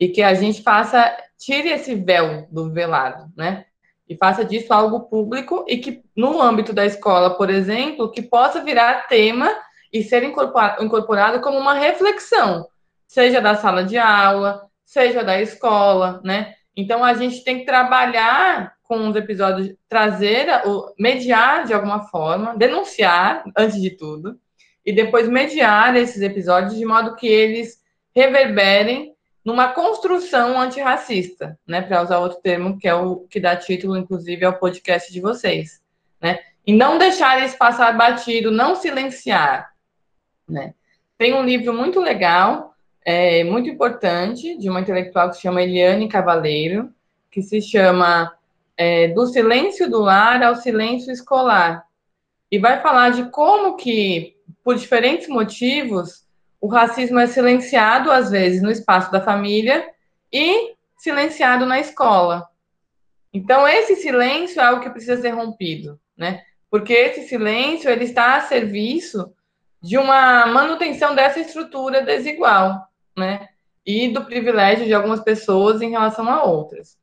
E 0.00 0.08
que 0.08 0.22
a 0.22 0.32
gente 0.32 0.62
faça, 0.62 1.14
tire 1.36 1.68
esse 1.68 1.94
véu 1.94 2.48
do 2.50 2.72
velado, 2.72 3.30
né? 3.36 3.66
E 4.08 4.16
faça 4.16 4.44
disso 4.44 4.72
algo 4.72 5.00
público 5.00 5.64
e 5.68 5.78
que, 5.78 6.02
no 6.14 6.40
âmbito 6.40 6.72
da 6.72 6.86
escola, 6.86 7.30
por 7.30 7.50
exemplo, 7.50 8.10
que 8.10 8.22
possa 8.22 8.62
virar 8.62 9.08
tema 9.08 9.50
e 9.92 10.02
ser 10.02 10.22
incorporado 10.22 11.40
como 11.40 11.58
uma 11.58 11.74
reflexão, 11.74 12.66
seja 13.06 13.40
da 13.40 13.54
sala 13.56 13.84
de 13.84 13.98
aula, 13.98 14.66
seja 14.84 15.24
da 15.24 15.40
escola, 15.40 16.20
né? 16.24 16.54
Então, 16.76 17.02
a 17.02 17.14
gente 17.14 17.42
tem 17.42 17.60
que 17.60 17.64
trabalhar 17.64 18.74
com 18.82 19.08
os 19.08 19.16
episódios, 19.16 19.74
trazer, 19.88 20.46
mediar 20.98 21.64
de 21.64 21.74
alguma 21.74 22.04
forma, 22.04 22.54
denunciar, 22.56 23.42
antes 23.56 23.80
de 23.80 23.90
tudo, 23.90 24.38
e 24.84 24.92
depois 24.92 25.28
mediar 25.28 25.96
esses 25.96 26.22
episódios 26.22 26.76
de 26.76 26.84
modo 26.84 27.16
que 27.16 27.26
eles 27.26 27.78
reverberem 28.14 29.15
numa 29.46 29.68
construção 29.68 30.60
antirracista, 30.60 31.56
né, 31.64 31.80
para 31.80 32.02
usar 32.02 32.18
outro 32.18 32.40
termo 32.42 32.76
que 32.76 32.88
é 32.88 32.94
o 32.96 33.20
que 33.30 33.38
dá 33.38 33.54
título, 33.54 33.96
inclusive, 33.96 34.44
ao 34.44 34.58
podcast 34.58 35.12
de 35.12 35.20
vocês, 35.20 35.80
né, 36.20 36.40
e 36.66 36.72
não 36.72 36.98
deixar 36.98 37.46
isso 37.46 37.56
passar 37.56 37.96
batido, 37.96 38.50
não 38.50 38.74
silenciar, 38.74 39.72
né. 40.48 40.74
Tem 41.16 41.32
um 41.32 41.44
livro 41.44 41.72
muito 41.72 42.00
legal, 42.00 42.74
é, 43.04 43.44
muito 43.44 43.70
importante, 43.70 44.58
de 44.58 44.68
uma 44.68 44.80
intelectual 44.80 45.30
que 45.30 45.36
se 45.36 45.42
chama 45.42 45.62
Eliane 45.62 46.08
Cavaleiro, 46.08 46.92
que 47.30 47.40
se 47.40 47.62
chama 47.62 48.36
é, 48.76 49.06
Do 49.08 49.26
Silêncio 49.26 49.88
do 49.88 50.00
Lar 50.00 50.42
ao 50.42 50.56
Silêncio 50.56 51.12
Escolar, 51.12 51.86
e 52.50 52.58
vai 52.58 52.80
falar 52.80 53.10
de 53.10 53.30
como 53.30 53.76
que, 53.76 54.36
por 54.64 54.74
diferentes 54.74 55.28
motivos, 55.28 56.25
o 56.60 56.68
racismo 56.68 57.18
é 57.18 57.26
silenciado, 57.26 58.10
às 58.10 58.30
vezes, 58.30 58.62
no 58.62 58.70
espaço 58.70 59.10
da 59.10 59.20
família 59.20 59.86
e 60.32 60.74
silenciado 60.96 61.66
na 61.66 61.78
escola. 61.78 62.46
Então, 63.32 63.68
esse 63.68 63.96
silêncio 63.96 64.60
é 64.60 64.72
o 64.72 64.80
que 64.80 64.90
precisa 64.90 65.20
ser 65.20 65.30
rompido, 65.30 66.00
né? 66.16 66.42
Porque 66.70 66.92
esse 66.92 67.28
silêncio 67.28 67.90
ele 67.90 68.04
está 68.04 68.36
a 68.36 68.40
serviço 68.40 69.32
de 69.82 69.98
uma 69.98 70.46
manutenção 70.46 71.14
dessa 71.14 71.38
estrutura 71.38 72.02
desigual, 72.02 72.88
né? 73.16 73.48
E 73.84 74.08
do 74.08 74.24
privilégio 74.24 74.86
de 74.86 74.94
algumas 74.94 75.20
pessoas 75.20 75.80
em 75.82 75.90
relação 75.90 76.28
a 76.28 76.42
outras. 76.42 76.98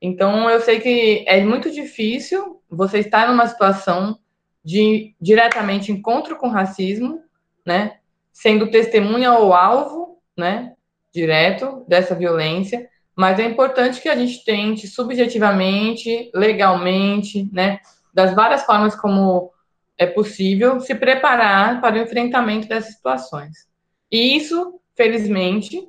Então, 0.00 0.50
eu 0.50 0.60
sei 0.60 0.80
que 0.80 1.24
é 1.28 1.42
muito 1.44 1.70
difícil 1.70 2.60
você 2.68 2.98
estar 2.98 3.28
numa 3.28 3.46
situação 3.46 4.18
de 4.64 5.14
diretamente 5.20 5.92
encontro 5.92 6.36
com 6.36 6.48
racismo, 6.48 7.22
né? 7.64 7.98
Sendo 8.34 8.70
testemunha 8.70 9.32
ou 9.32 9.54
alvo, 9.54 10.18
né? 10.36 10.74
Direto 11.14 11.84
dessa 11.88 12.14
violência, 12.14 12.86
mas 13.16 13.38
é 13.38 13.44
importante 13.44 14.02
que 14.02 14.08
a 14.08 14.16
gente 14.16 14.44
tente 14.44 14.88
subjetivamente, 14.88 16.30
legalmente, 16.34 17.48
né? 17.52 17.78
Das 18.12 18.34
várias 18.34 18.64
formas 18.64 18.94
como 18.96 19.52
é 19.96 20.06
possível 20.06 20.80
se 20.80 20.94
preparar 20.94 21.80
para 21.80 21.94
o 21.94 21.98
enfrentamento 21.98 22.68
dessas 22.68 22.94
situações. 22.94 23.68
E 24.10 24.36
isso, 24.36 24.80
felizmente, 24.96 25.80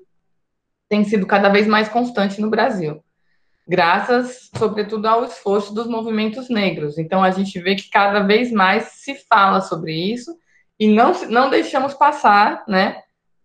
tem 0.87 1.03
sido 1.03 1.25
cada 1.25 1.49
vez 1.49 1.65
mais 1.65 1.89
constante 1.89 2.39
no 2.39 2.49
Brasil, 2.49 3.03
graças, 3.67 4.51
sobretudo, 4.55 5.07
ao 5.07 5.25
esforço 5.25 5.73
dos 5.73 5.87
movimentos 5.87 6.49
negros. 6.49 6.99
Então, 6.99 7.23
a 7.23 7.31
gente 7.31 7.59
vê 7.59 7.75
que 7.75 7.89
cada 7.89 8.19
vez 8.19 8.51
mais 8.51 8.83
se 8.93 9.15
fala 9.27 9.61
sobre 9.61 9.93
isso 9.93 10.37
e 10.79 10.87
não, 10.87 11.11
não 11.29 11.49
deixamos 11.49 11.93
passar, 11.93 12.63
né? 12.67 13.01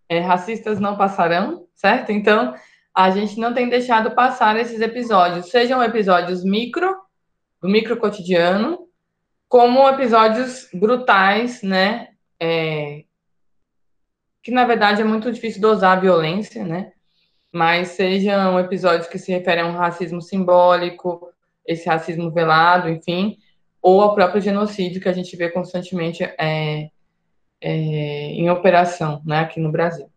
É, 0.08 0.18
racistas 0.20 0.80
não 0.80 0.96
passarão, 0.96 1.66
certo? 1.74 2.10
Então, 2.10 2.54
a 2.94 3.10
gente 3.10 3.38
não 3.38 3.54
tem 3.54 3.68
deixado 3.68 4.10
passar 4.10 4.56
esses 4.56 4.80
episódios, 4.80 5.50
sejam 5.50 5.82
episódios 5.82 6.44
micro, 6.44 6.96
do 7.60 7.68
micro 7.68 7.96
cotidiano, 7.96 8.88
como 9.48 9.88
episódios 9.88 10.68
brutais, 10.72 11.62
né? 11.62 12.08
É, 12.40 13.04
que 14.42 14.50
na 14.50 14.64
verdade 14.64 15.02
é 15.02 15.04
muito 15.04 15.30
difícil 15.30 15.60
dosar 15.60 15.98
a 15.98 16.00
violência, 16.00 16.64
né? 16.64 16.92
Mas 17.52 17.88
sejam 17.88 18.58
episódios 18.58 19.06
que 19.08 19.18
se 19.18 19.32
referem 19.32 19.64
a 19.64 19.66
um 19.66 19.76
racismo 19.76 20.22
simbólico, 20.22 21.28
esse 21.66 21.88
racismo 21.88 22.30
velado, 22.30 22.88
enfim, 22.88 23.36
ou 23.82 24.00
ao 24.00 24.14
próprio 24.14 24.40
genocídio 24.40 25.00
que 25.00 25.08
a 25.08 25.12
gente 25.12 25.36
vê 25.36 25.50
constantemente 25.50 26.22
é, 26.22 26.90
é, 27.60 27.70
em 28.32 28.50
operação, 28.50 29.22
né, 29.24 29.40
aqui 29.40 29.60
no 29.60 29.70
Brasil. 29.70 30.10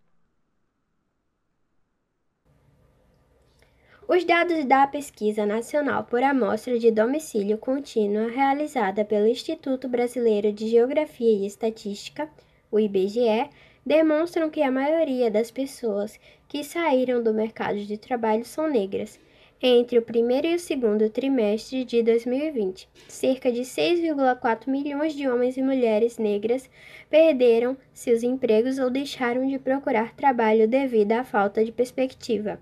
Os 4.07 4.23
dados 4.25 4.65
da 4.65 4.85
Pesquisa 4.85 5.45
Nacional 5.45 6.03
por 6.03 6.21
Amostra 6.21 6.77
de 6.77 6.91
Domicílio 6.91 7.57
Contínua, 7.57 8.29
realizada 8.29 9.03
pelo 9.03 9.27
Instituto 9.27 9.87
Brasileiro 9.87 10.51
de 10.51 10.67
Geografia 10.67 11.31
e 11.31 11.45
Estatística, 11.45 12.29
o 12.71 12.79
IBGE, 12.79 13.49
demonstram 13.85 14.49
que 14.49 14.61
a 14.61 14.71
maioria 14.71 15.31
das 15.31 15.51
pessoas 15.51 16.19
que 16.47 16.63
saíram 16.63 17.23
do 17.23 17.33
mercado 17.33 17.79
de 17.79 17.97
trabalho 17.97 18.45
são 18.45 18.69
negras. 18.69 19.19
Entre 19.65 19.97
o 19.97 20.01
primeiro 20.01 20.45
e 20.45 20.55
o 20.55 20.59
segundo 20.59 21.09
trimestre 21.09 21.85
de 21.85 22.03
2020, 22.03 22.89
cerca 23.07 23.49
de 23.49 23.61
6,4 23.61 24.69
milhões 24.69 25.15
de 25.15 25.25
homens 25.25 25.55
e 25.55 25.61
mulheres 25.61 26.17
negras 26.17 26.69
perderam 27.09 27.77
seus 27.93 28.23
empregos 28.23 28.77
ou 28.77 28.89
deixaram 28.89 29.47
de 29.47 29.57
procurar 29.57 30.13
trabalho 30.15 30.67
devido 30.67 31.13
à 31.13 31.23
falta 31.23 31.63
de 31.63 31.71
perspectiva 31.71 32.59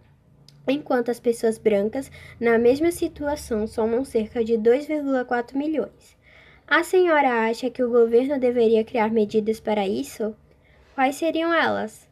enquanto 0.68 1.10
as 1.10 1.20
pessoas 1.20 1.58
brancas 1.58 2.12
na 2.40 2.60
mesma 2.60 2.92
situação 2.92 3.66
somam 3.66 4.06
cerca 4.06 4.44
de 4.44 4.54
2,4 4.54 5.56
milhões. 5.56 6.16
A 6.68 6.84
senhora 6.84 7.50
acha 7.50 7.68
que 7.72 7.84
o 7.84 7.90
governo 7.90 8.40
deveria 8.40 8.84
criar 8.84 9.12
medidas 9.12 9.60
para 9.60 9.88
isso? 9.88 10.36
Quais 10.94 11.16
seriam 11.16 11.52
elas? 11.52 12.08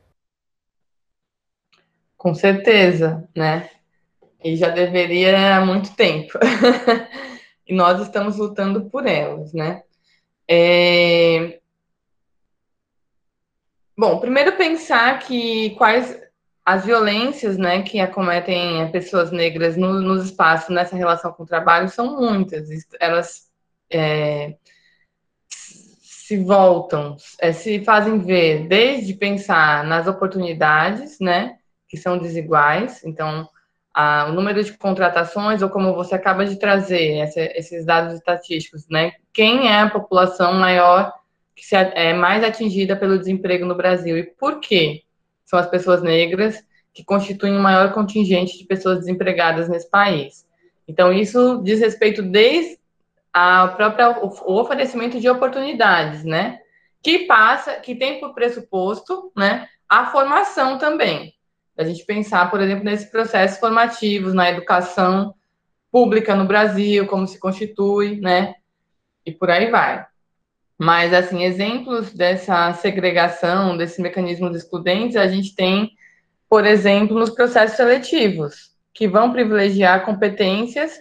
Com 2.17 2.33
certeza, 2.33 3.29
né? 3.37 3.69
E 4.43 4.55
já 4.55 4.69
deveria 4.69 5.57
há 5.57 5.65
muito 5.65 5.95
tempo. 5.95 6.37
e 7.67 7.73
nós 7.73 8.01
estamos 8.01 8.37
lutando 8.37 8.89
por 8.89 9.05
elas, 9.05 9.53
né? 9.53 9.83
É... 10.47 11.59
Bom, 13.97 14.19
primeiro 14.19 14.55
pensar 14.55 15.19
que 15.19 15.71
quais 15.71 16.19
as 16.65 16.85
violências 16.85 17.57
né, 17.57 17.81
que 17.81 17.99
acometem 17.99 18.89
pessoas 18.91 19.31
negras 19.31 19.75
no, 19.75 20.01
nos 20.01 20.25
espaços, 20.25 20.69
nessa 20.69 20.95
relação 20.95 21.33
com 21.33 21.43
o 21.43 21.47
trabalho, 21.47 21.89
são 21.89 22.15
muitas. 22.15 22.69
Elas 22.99 23.49
é, 23.91 24.55
se 25.49 26.37
voltam, 26.37 27.17
é, 27.39 27.51
se 27.51 27.83
fazem 27.83 28.19
ver 28.19 28.67
desde 28.67 29.15
pensar 29.15 29.83
nas 29.83 30.05
oportunidades, 30.05 31.19
né, 31.19 31.57
que 31.87 31.97
são 31.97 32.19
desiguais. 32.19 33.03
Então, 33.03 33.49
a, 33.99 34.27
o 34.29 34.33
número 34.33 34.63
de 34.63 34.73
contratações, 34.77 35.61
ou 35.61 35.69
como 35.69 35.93
você 35.93 36.15
acaba 36.15 36.45
de 36.45 36.57
trazer, 36.57 37.17
essa, 37.17 37.41
esses 37.41 37.85
dados 37.85 38.13
estatísticos, 38.13 38.87
né, 38.89 39.13
quem 39.33 39.67
é 39.67 39.81
a 39.81 39.89
população 39.89 40.53
maior 40.53 41.13
que 41.55 41.65
se, 41.65 41.75
é 41.75 42.13
mais 42.13 42.43
atingida 42.43 42.95
pelo 42.95 43.17
desemprego 43.17 43.65
no 43.65 43.75
Brasil 43.75 44.17
e 44.17 44.23
por 44.23 44.59
quê? 44.59 45.03
são 45.49 45.57
as 45.57 45.67
pessoas 45.67 46.03
negras, 46.03 46.63
que 46.93 47.03
constituem 47.03 47.57
o 47.57 47.59
maior 47.59 47.91
contingente 47.91 48.55
de 48.55 48.65
pessoas 48.65 48.99
desempregadas 48.99 49.67
nesse 49.67 49.89
país. 49.89 50.45
Então, 50.87 51.11
isso 51.11 51.61
diz 51.63 51.79
respeito 51.79 52.21
desde 52.21 52.77
a 53.33 53.67
própria, 53.69 54.19
o 54.21 54.59
oferecimento 54.59 55.19
de 55.19 55.27
oportunidades, 55.27 56.23
né? 56.23 56.59
Que 57.01 57.19
passa, 57.19 57.73
que 57.75 57.95
tem 57.95 58.19
por 58.19 58.35
pressuposto, 58.35 59.31
né, 59.35 59.67
a 59.87 60.07
formação 60.07 60.77
também. 60.77 61.33
A 61.79 61.85
gente 61.85 62.05
pensar, 62.05 62.51
por 62.51 62.59
exemplo, 62.59 62.83
nesses 62.83 63.09
processos 63.09 63.57
formativos 63.57 64.33
na 64.33 64.49
educação 64.49 65.33
pública 65.89 66.35
no 66.35 66.45
Brasil, 66.45 67.07
como 67.07 67.25
se 67.25 67.39
constitui, 67.39 68.19
né? 68.19 68.55
E 69.25 69.31
por 69.31 69.49
aí 69.49 69.71
vai. 69.71 70.05
Mas, 70.77 71.13
assim, 71.13 71.43
exemplos 71.43 72.13
dessa 72.13 72.73
segregação, 72.73 73.77
desse 73.77 74.01
mecanismo 74.01 74.49
de 74.49 74.57
excludentes, 74.57 75.15
a 75.15 75.27
gente 75.27 75.55
tem, 75.55 75.91
por 76.49 76.65
exemplo, 76.65 77.17
nos 77.17 77.29
processos 77.29 77.77
seletivos, 77.77 78.71
que 78.93 79.07
vão 79.07 79.31
privilegiar 79.31 80.05
competências 80.05 80.99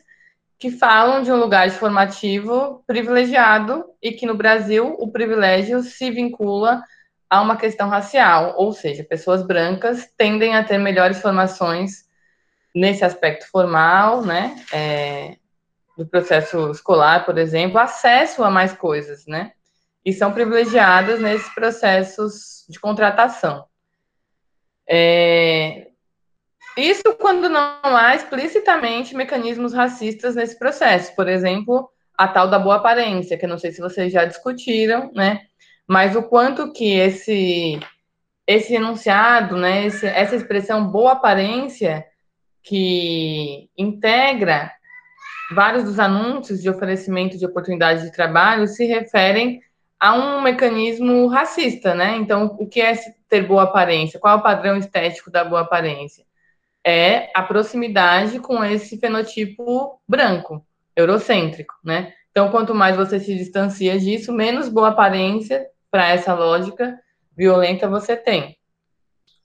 que 0.58 0.70
falam 0.70 1.22
de 1.22 1.30
um 1.32 1.36
lugar 1.36 1.70
formativo 1.70 2.82
privilegiado 2.86 3.84
e 4.02 4.12
que 4.12 4.26
no 4.26 4.34
Brasil 4.36 4.94
o 4.98 5.10
privilégio 5.10 5.82
se 5.82 6.10
vincula 6.10 6.82
a 7.30 7.40
uma 7.40 7.56
questão 7.56 7.88
racial, 7.88 8.54
ou 8.56 8.72
seja, 8.72 9.04
pessoas 9.04 9.42
brancas 9.42 10.08
tendem 10.16 10.56
a 10.56 10.64
ter 10.64 10.78
melhores 10.78 11.20
formações 11.20 12.08
nesse 12.74 13.04
aspecto 13.04 13.48
formal, 13.50 14.22
né, 14.22 14.56
é, 14.72 15.36
do 15.96 16.06
processo 16.06 16.70
escolar, 16.70 17.26
por 17.26 17.36
exemplo, 17.36 17.78
acesso 17.78 18.42
a 18.42 18.50
mais 18.50 18.72
coisas, 18.72 19.26
né, 19.26 19.52
e 20.04 20.12
são 20.12 20.32
privilegiadas 20.32 21.20
nesses 21.20 21.48
processos 21.54 22.64
de 22.68 22.80
contratação. 22.80 23.66
É, 24.88 25.88
isso 26.78 27.02
quando 27.20 27.48
não 27.48 27.78
há 27.82 28.14
explicitamente 28.14 29.14
mecanismos 29.14 29.74
racistas 29.74 30.34
nesse 30.34 30.58
processo, 30.58 31.14
por 31.16 31.28
exemplo, 31.28 31.90
a 32.16 32.28
tal 32.28 32.48
da 32.48 32.58
boa 32.58 32.76
aparência, 32.76 33.36
que 33.36 33.44
eu 33.44 33.48
não 33.48 33.58
sei 33.58 33.72
se 33.72 33.80
vocês 33.80 34.12
já 34.12 34.24
discutiram, 34.24 35.10
né? 35.12 35.47
Mas 35.88 36.14
o 36.14 36.22
quanto 36.22 36.72
que 36.72 36.92
esse 36.92 37.81
esse 38.46 38.74
enunciado, 38.74 39.59
né, 39.59 39.85
esse, 39.87 40.07
essa 40.07 40.35
expressão 40.35 40.88
boa 40.90 41.12
aparência 41.12 42.07
que 42.62 43.68
integra 43.77 44.72
vários 45.51 45.85
dos 45.85 45.98
anúncios 45.98 46.62
de 46.62 46.70
oferecimento 46.70 47.37
de 47.37 47.44
oportunidades 47.44 48.05
de 48.05 48.12
trabalho 48.12 48.66
se 48.66 48.87
referem 48.87 49.61
a 50.01 50.14
um 50.14 50.40
mecanismo 50.40 51.27
racista, 51.27 51.94
né? 51.94 52.16
Então, 52.16 52.57
o 52.59 52.66
que 52.66 52.81
é 52.81 52.94
ter 53.29 53.46
boa 53.46 53.64
aparência? 53.64 54.18
Qual 54.18 54.35
é 54.35 54.38
o 54.38 54.42
padrão 54.42 54.77
estético 54.77 55.31
da 55.31 55.44
boa 55.44 55.62
aparência? 55.62 56.24
É 56.85 57.31
a 57.35 57.42
proximidade 57.42 58.38
com 58.38 58.64
esse 58.64 58.98
fenotipo 58.98 60.01
branco, 60.09 60.64
eurocêntrico, 60.94 61.74
né? 61.85 62.14
Então, 62.31 62.51
quanto 62.51 62.74
mais 62.74 62.96
você 62.96 63.18
se 63.18 63.35
distancia 63.37 63.98
disso, 63.98 64.33
menos 64.33 64.68
boa 64.68 64.88
aparência 64.88 65.66
para 65.90 66.09
essa 66.09 66.35
lógica 66.35 66.98
violenta 67.37 67.88
você 67.88 68.16
tem. 68.16 68.57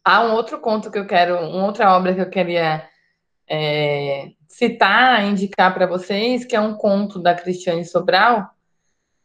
Há 0.04 0.26
um 0.26 0.34
outro 0.34 0.60
conto 0.60 0.92
que 0.92 1.00
eu 1.00 1.08
quero, 1.08 1.38
uma 1.38 1.66
outra 1.66 1.96
obra 1.96 2.14
que 2.14 2.22
eu 2.22 2.30
queria 2.30 2.88
é, 3.48 4.32
citar, 4.48 5.24
indicar 5.24 5.74
para 5.74 5.86
vocês, 5.86 6.44
que 6.44 6.56
é 6.56 6.60
um 6.60 6.76
conto 6.76 7.20
da 7.20 7.34
Cristiane 7.34 7.86
Sobral, 7.86 8.50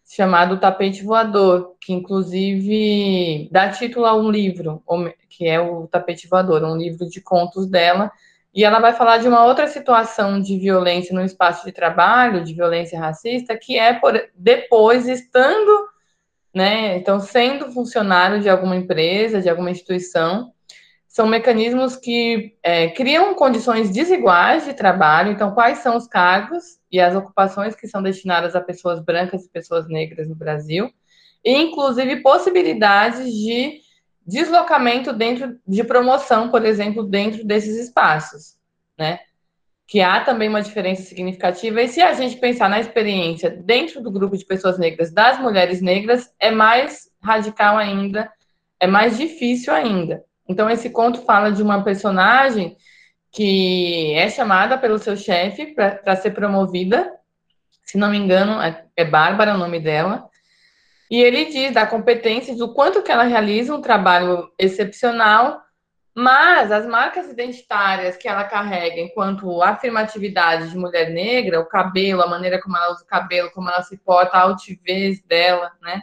chamado 0.06 0.58
Tapete 0.58 1.02
Voador, 1.02 1.76
que 1.80 1.92
inclusive 1.92 3.48
dá 3.52 3.68
título 3.68 4.06
a 4.06 4.16
um 4.16 4.30
livro, 4.30 4.82
que 5.28 5.46
é 5.46 5.60
o 5.60 5.86
Tapete 5.86 6.26
Voador, 6.26 6.62
um 6.64 6.76
livro 6.76 7.06
de 7.08 7.20
contos 7.20 7.66
dela, 7.66 8.10
e 8.54 8.64
ela 8.64 8.80
vai 8.80 8.92
falar 8.92 9.18
de 9.18 9.28
uma 9.28 9.44
outra 9.44 9.66
situação 9.66 10.40
de 10.40 10.58
violência 10.58 11.14
no 11.14 11.22
espaço 11.22 11.66
de 11.66 11.72
trabalho, 11.72 12.42
de 12.42 12.54
violência 12.54 12.98
racista, 12.98 13.56
que 13.56 13.78
é 13.78 13.92
por, 13.92 14.18
depois 14.34 15.06
estando, 15.06 15.88
né, 16.58 16.96
então 16.96 17.20
sendo 17.20 17.70
funcionário 17.70 18.40
de 18.40 18.48
alguma 18.48 18.74
empresa, 18.74 19.40
de 19.40 19.48
alguma 19.48 19.70
instituição, 19.70 20.52
são 21.06 21.24
mecanismos 21.24 21.94
que 21.94 22.56
é, 22.62 22.88
criam 22.88 23.32
condições 23.34 23.90
desiguais 23.90 24.64
de 24.64 24.74
trabalho. 24.74 25.30
Então, 25.30 25.54
quais 25.54 25.78
são 25.78 25.96
os 25.96 26.08
cargos 26.08 26.64
e 26.90 27.00
as 27.00 27.14
ocupações 27.14 27.76
que 27.76 27.86
são 27.86 28.02
destinadas 28.02 28.56
a 28.56 28.60
pessoas 28.60 29.00
brancas 29.00 29.44
e 29.44 29.50
pessoas 29.50 29.88
negras 29.88 30.28
no 30.28 30.34
Brasil, 30.34 30.90
e 31.44 31.52
inclusive 31.54 32.22
possibilidades 32.22 33.32
de 33.32 33.80
deslocamento 34.26 35.12
dentro 35.12 35.58
de 35.66 35.84
promoção, 35.84 36.50
por 36.50 36.64
exemplo, 36.64 37.04
dentro 37.04 37.44
desses 37.44 37.76
espaços, 37.76 38.56
né? 38.98 39.20
Que 39.88 40.00
há 40.00 40.20
também 40.20 40.48
uma 40.48 40.62
diferença 40.62 41.02
significativa. 41.02 41.82
E 41.82 41.88
se 41.88 42.00
a 42.00 42.12
gente 42.12 42.36
pensar 42.36 42.68
na 42.68 42.78
experiência 42.78 43.50
dentro 43.50 44.00
do 44.02 44.10
grupo 44.10 44.36
de 44.36 44.44
pessoas 44.44 44.78
negras, 44.78 45.10
das 45.10 45.40
mulheres 45.40 45.80
negras, 45.80 46.30
é 46.38 46.50
mais 46.50 47.08
radical 47.20 47.76
ainda, 47.76 48.30
é 48.78 48.86
mais 48.86 49.16
difícil 49.16 49.72
ainda. 49.72 50.22
Então, 50.46 50.68
esse 50.70 50.90
conto 50.90 51.22
fala 51.22 51.50
de 51.50 51.62
uma 51.62 51.82
personagem 51.82 52.76
que 53.32 54.14
é 54.14 54.28
chamada 54.30 54.78
pelo 54.78 54.98
seu 54.98 55.16
chefe 55.16 55.74
para 55.74 56.16
ser 56.16 56.30
promovida. 56.30 57.12
Se 57.84 57.98
não 57.98 58.10
me 58.10 58.18
engano, 58.18 58.60
é, 58.60 58.84
é 58.96 59.04
Bárbara 59.04 59.54
o 59.54 59.58
nome 59.58 59.80
dela. 59.80 60.28
E 61.10 61.20
ele 61.20 61.46
diz 61.46 61.72
da 61.72 61.86
competência, 61.86 62.54
do 62.54 62.74
quanto 62.74 63.02
que 63.02 63.10
ela 63.10 63.24
realiza 63.24 63.74
um 63.74 63.80
trabalho 63.80 64.50
excepcional, 64.58 65.62
mas 66.18 66.72
as 66.72 66.84
marcas 66.84 67.30
identitárias 67.30 68.16
que 68.16 68.26
ela 68.26 68.42
carrega 68.42 69.00
enquanto 69.00 69.62
afirmatividade 69.62 70.68
de 70.68 70.76
mulher 70.76 71.10
negra, 71.10 71.60
o 71.60 71.66
cabelo, 71.66 72.22
a 72.22 72.26
maneira 72.26 72.60
como 72.60 72.76
ela 72.76 72.90
usa 72.90 73.04
o 73.04 73.06
cabelo, 73.06 73.52
como 73.52 73.70
ela 73.70 73.84
se 73.84 73.96
porta, 73.98 74.36
a 74.36 74.40
altivez 74.40 75.22
dela, 75.22 75.70
né? 75.80 76.02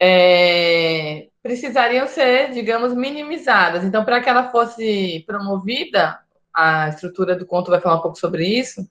É, 0.00 1.28
precisariam 1.42 2.06
ser, 2.06 2.52
digamos, 2.52 2.94
minimizadas. 2.94 3.84
Então, 3.84 4.06
para 4.06 4.22
que 4.22 4.30
ela 4.30 4.50
fosse 4.50 5.22
promovida, 5.26 6.18
a 6.54 6.88
estrutura 6.88 7.36
do 7.36 7.44
conto 7.44 7.70
vai 7.70 7.78
falar 7.78 7.96
um 7.96 8.02
pouco 8.02 8.18
sobre 8.18 8.46
isso, 8.46 8.88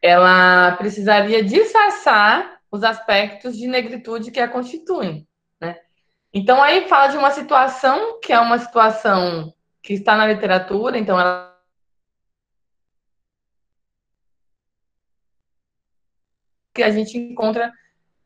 ela 0.00 0.70
precisaria 0.76 1.42
disfarçar 1.42 2.60
os 2.70 2.84
aspectos 2.84 3.58
de 3.58 3.66
negritude 3.66 4.30
que 4.30 4.38
a 4.38 4.46
constituem. 4.46 5.26
Então, 6.38 6.62
aí 6.62 6.86
fala 6.86 7.06
de 7.08 7.16
uma 7.16 7.30
situação 7.30 8.20
que 8.20 8.30
é 8.30 8.38
uma 8.38 8.58
situação 8.58 9.54
que 9.82 9.94
está 9.94 10.14
na 10.14 10.26
literatura, 10.26 10.98
então 10.98 11.18
ela 11.18 11.56
que 16.74 16.82
a 16.82 16.90
gente 16.90 17.16
encontra 17.16 17.72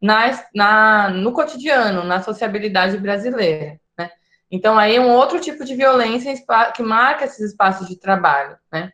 na, 0.02 0.44
na, 0.52 1.08
no 1.10 1.32
cotidiano, 1.32 2.02
na 2.02 2.20
sociabilidade 2.20 2.98
brasileira. 2.98 3.80
Né? 3.96 4.10
Então, 4.50 4.76
aí 4.76 4.96
é 4.96 5.00
um 5.00 5.14
outro 5.14 5.38
tipo 5.40 5.64
de 5.64 5.76
violência 5.76 6.34
que 6.74 6.82
marca 6.82 7.26
esses 7.26 7.52
espaços 7.52 7.86
de 7.86 7.96
trabalho. 7.96 8.58
Né? 8.72 8.92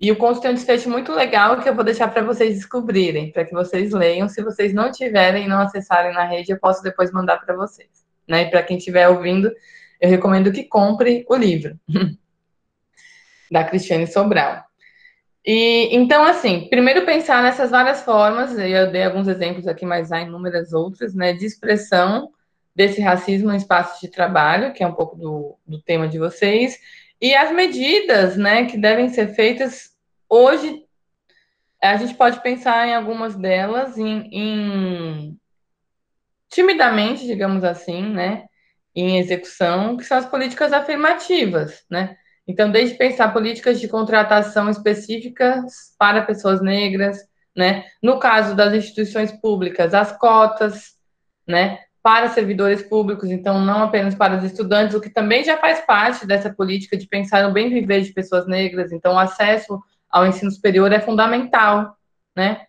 E 0.00 0.10
o 0.10 0.16
conto 0.16 0.40
tem 0.40 0.50
um 0.50 0.54
desfecho 0.54 0.90
muito 0.90 1.12
legal 1.12 1.60
que 1.60 1.68
eu 1.68 1.76
vou 1.76 1.84
deixar 1.84 2.08
para 2.08 2.24
vocês 2.24 2.56
descobrirem, 2.56 3.30
para 3.30 3.44
que 3.44 3.54
vocês 3.54 3.92
leiam. 3.92 4.28
Se 4.28 4.42
vocês 4.42 4.74
não 4.74 4.90
tiverem 4.90 5.44
e 5.44 5.48
não 5.48 5.60
acessarem 5.60 6.12
na 6.12 6.24
rede, 6.24 6.50
eu 6.50 6.58
posso 6.58 6.82
depois 6.82 7.12
mandar 7.12 7.38
para 7.38 7.54
vocês. 7.54 8.02
Né? 8.32 8.44
E 8.44 8.50
para 8.50 8.62
quem 8.62 8.78
estiver 8.78 9.06
ouvindo, 9.08 9.52
eu 10.00 10.08
recomendo 10.08 10.50
que 10.50 10.64
compre 10.64 11.22
o 11.28 11.36
livro 11.36 11.78
da 13.52 13.62
Cristiane 13.62 14.06
Sobral. 14.06 14.64
E 15.44 15.94
então, 15.94 16.24
assim, 16.24 16.66
primeiro 16.70 17.04
pensar 17.04 17.42
nessas 17.42 17.70
várias 17.70 18.02
formas, 18.02 18.58
eu 18.58 18.90
dei 18.90 19.02
alguns 19.02 19.28
exemplos 19.28 19.68
aqui, 19.68 19.84
mas 19.84 20.10
há 20.10 20.22
inúmeras 20.22 20.72
outras, 20.72 21.14
né, 21.14 21.34
de 21.34 21.44
expressão 21.44 22.30
desse 22.74 23.02
racismo 23.02 23.50
no 23.50 23.56
espaço 23.56 24.00
de 24.00 24.08
trabalho, 24.08 24.72
que 24.72 24.82
é 24.82 24.86
um 24.86 24.94
pouco 24.94 25.14
do, 25.14 25.58
do 25.66 25.82
tema 25.82 26.08
de 26.08 26.18
vocês, 26.18 26.78
e 27.20 27.34
as 27.34 27.52
medidas, 27.52 28.36
né, 28.38 28.64
que 28.64 28.78
devem 28.78 29.10
ser 29.10 29.34
feitas 29.34 29.90
hoje. 30.26 30.86
A 31.82 31.96
gente 31.96 32.14
pode 32.14 32.40
pensar 32.40 32.88
em 32.88 32.94
algumas 32.94 33.34
delas, 33.34 33.98
em, 33.98 34.28
em 34.32 35.38
timidamente, 36.52 37.26
digamos 37.26 37.64
assim, 37.64 38.02
né, 38.02 38.44
em 38.94 39.18
execução, 39.18 39.96
que 39.96 40.04
são 40.04 40.18
as 40.18 40.26
políticas 40.26 40.72
afirmativas, 40.72 41.82
né? 41.90 42.16
Então, 42.46 42.70
desde 42.70 42.96
pensar 42.96 43.32
políticas 43.32 43.80
de 43.80 43.88
contratação 43.88 44.68
específicas 44.68 45.94
para 45.98 46.22
pessoas 46.22 46.60
negras, 46.60 47.18
né? 47.56 47.84
No 48.02 48.18
caso 48.18 48.54
das 48.54 48.74
instituições 48.74 49.32
públicas, 49.32 49.94
as 49.94 50.16
cotas, 50.18 50.96
né? 51.48 51.78
Para 52.02 52.28
servidores 52.28 52.82
públicos, 52.82 53.30
então 53.30 53.60
não 53.60 53.84
apenas 53.84 54.14
para 54.14 54.36
os 54.36 54.44
estudantes, 54.44 54.94
o 54.94 55.00
que 55.00 55.08
também 55.08 55.44
já 55.44 55.56
faz 55.56 55.80
parte 55.86 56.26
dessa 56.26 56.52
política 56.52 56.96
de 56.96 57.06
pensar 57.06 57.44
no 57.44 57.52
bem 57.52 57.70
viver 57.70 58.02
de 58.02 58.12
pessoas 58.12 58.46
negras. 58.46 58.92
Então, 58.92 59.14
o 59.14 59.18
acesso 59.18 59.80
ao 60.10 60.26
ensino 60.26 60.50
superior 60.50 60.92
é 60.92 61.00
fundamental, 61.00 61.96
né? 62.36 62.66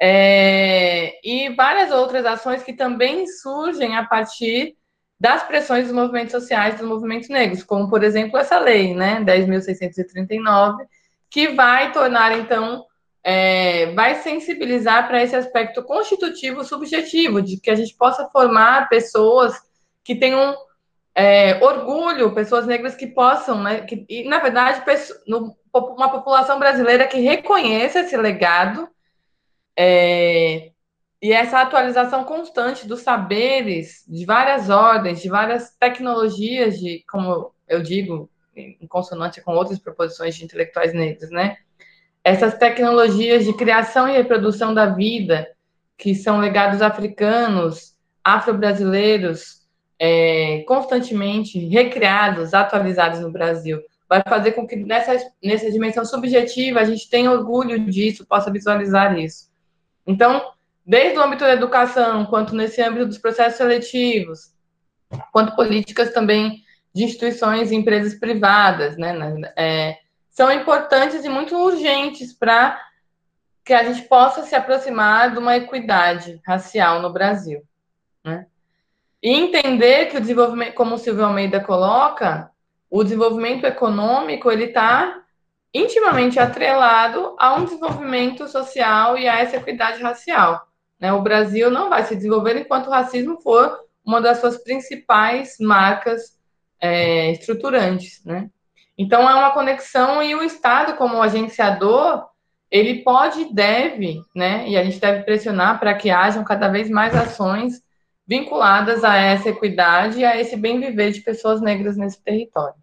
É, 0.00 1.18
e 1.26 1.48
várias 1.54 1.90
outras 1.90 2.26
ações 2.26 2.62
que 2.62 2.72
também 2.72 3.26
surgem 3.26 3.96
a 3.96 4.04
partir 4.04 4.76
das 5.18 5.42
pressões 5.42 5.84
dos 5.84 5.94
movimentos 5.94 6.32
sociais, 6.32 6.78
dos 6.78 6.86
movimentos 6.86 7.28
negros, 7.30 7.62
como, 7.62 7.88
por 7.88 8.04
exemplo, 8.04 8.38
essa 8.38 8.58
lei, 8.58 8.94
né, 8.94 9.22
10.639, 9.24 10.86
que 11.30 11.48
vai 11.48 11.90
tornar, 11.92 12.38
então, 12.38 12.84
é, 13.24 13.92
vai 13.94 14.16
sensibilizar 14.16 15.08
para 15.08 15.22
esse 15.22 15.34
aspecto 15.34 15.82
constitutivo 15.82 16.62
subjetivo, 16.62 17.40
de 17.40 17.58
que 17.58 17.70
a 17.70 17.74
gente 17.74 17.96
possa 17.96 18.28
formar 18.28 18.88
pessoas 18.90 19.54
que 20.04 20.14
tenham 20.14 20.54
é, 21.14 21.64
orgulho, 21.64 22.34
pessoas 22.34 22.66
negras 22.66 22.94
que 22.94 23.06
possam, 23.06 23.62
né, 23.62 23.80
que, 23.80 24.04
e, 24.08 24.28
na 24.28 24.38
verdade, 24.38 24.82
uma 25.72 26.10
população 26.10 26.58
brasileira 26.58 27.06
que 27.06 27.20
reconheça 27.20 28.00
esse 28.00 28.16
legado, 28.18 28.86
é, 29.76 30.70
e 31.20 31.32
essa 31.32 31.60
atualização 31.60 32.24
constante 32.24 32.86
dos 32.86 33.00
saberes 33.00 34.04
de 34.08 34.24
várias 34.24 34.70
ordens, 34.70 35.20
de 35.20 35.28
várias 35.28 35.70
tecnologias, 35.78 36.78
de, 36.78 37.04
como 37.08 37.52
eu 37.68 37.82
digo, 37.82 38.30
em 38.54 38.86
consonância 38.86 39.42
com 39.42 39.52
outras 39.52 39.78
proposições 39.78 40.34
de 40.34 40.44
intelectuais 40.44 40.94
negros, 40.94 41.30
né? 41.30 41.58
Essas 42.24 42.54
tecnologias 42.54 43.44
de 43.44 43.52
criação 43.52 44.08
e 44.08 44.12
reprodução 44.12 44.74
da 44.74 44.86
vida, 44.86 45.46
que 45.96 46.14
são 46.14 46.40
legados 46.40 46.82
africanos, 46.82 47.94
afro-brasileiros, 48.24 49.66
é, 49.98 50.64
constantemente 50.66 51.58
recriados, 51.58 52.52
atualizados 52.52 53.20
no 53.20 53.30
Brasil, 53.30 53.80
vai 54.08 54.22
fazer 54.28 54.52
com 54.52 54.66
que 54.66 54.76
nessa, 54.76 55.16
nessa 55.42 55.70
dimensão 55.70 56.04
subjetiva 56.04 56.80
a 56.80 56.84
gente 56.84 57.08
tenha 57.08 57.30
orgulho 57.30 57.78
disso, 57.86 58.26
possa 58.26 58.50
visualizar 58.50 59.18
isso. 59.18 59.50
Então, 60.06 60.52
desde 60.84 61.18
o 61.18 61.22
âmbito 61.22 61.44
da 61.44 61.52
educação, 61.52 62.26
quanto 62.26 62.54
nesse 62.54 62.80
âmbito 62.80 63.06
dos 63.06 63.18
processos 63.18 63.56
seletivos, 63.56 64.52
quanto 65.32 65.56
políticas 65.56 66.12
também 66.12 66.62
de 66.94 67.04
instituições 67.04 67.70
e 67.70 67.74
empresas 67.74 68.14
privadas, 68.14 68.96
né, 68.96 69.14
é, 69.56 69.98
são 70.30 70.50
importantes 70.52 71.24
e 71.24 71.28
muito 71.28 71.56
urgentes 71.56 72.32
para 72.32 72.80
que 73.64 73.74
a 73.74 73.82
gente 73.82 74.02
possa 74.02 74.44
se 74.44 74.54
aproximar 74.54 75.32
de 75.32 75.38
uma 75.38 75.56
equidade 75.56 76.40
racial 76.46 77.02
no 77.02 77.12
Brasil. 77.12 77.62
Né? 78.24 78.46
E 79.20 79.30
entender 79.30 80.06
que 80.06 80.16
o 80.16 80.20
desenvolvimento, 80.20 80.74
como 80.74 80.94
o 80.94 80.98
Silvio 80.98 81.24
Almeida 81.24 81.58
coloca, 81.58 82.50
o 82.88 83.02
desenvolvimento 83.02 83.64
econômico 83.64 84.50
ele 84.50 84.66
está 84.66 85.20
intimamente 85.76 86.38
atrelado 86.38 87.34
a 87.38 87.54
um 87.54 87.64
desenvolvimento 87.64 88.48
social 88.48 89.18
e 89.18 89.28
a 89.28 89.38
essa 89.40 89.56
equidade 89.56 90.02
racial. 90.02 90.66
Né? 90.98 91.12
O 91.12 91.22
Brasil 91.22 91.70
não 91.70 91.88
vai 91.88 92.04
se 92.04 92.16
desenvolver 92.16 92.56
enquanto 92.56 92.86
o 92.86 92.90
racismo 92.90 93.40
for 93.40 93.80
uma 94.04 94.20
das 94.20 94.38
suas 94.38 94.56
principais 94.58 95.56
marcas 95.60 96.38
é, 96.80 97.32
estruturantes. 97.32 98.24
Né? 98.24 98.48
Então, 98.96 99.28
é 99.28 99.34
uma 99.34 99.50
conexão 99.50 100.22
e 100.22 100.34
o 100.34 100.42
Estado, 100.42 100.96
como 100.96 101.20
agenciador, 101.20 102.26
ele 102.70 103.02
pode 103.02 103.42
e 103.42 103.52
deve, 103.52 104.20
né? 104.34 104.68
e 104.68 104.76
a 104.76 104.84
gente 104.84 104.98
deve 104.98 105.24
pressionar 105.24 105.78
para 105.78 105.94
que 105.94 106.10
hajam 106.10 106.42
cada 106.44 106.68
vez 106.68 106.88
mais 106.88 107.14
ações 107.14 107.82
vinculadas 108.26 109.04
a 109.04 109.16
essa 109.16 109.50
equidade 109.50 110.20
e 110.20 110.24
a 110.24 110.40
esse 110.40 110.56
bem 110.56 110.80
viver 110.80 111.12
de 111.12 111.20
pessoas 111.20 111.60
negras 111.60 111.96
nesse 111.96 112.20
território. 112.22 112.74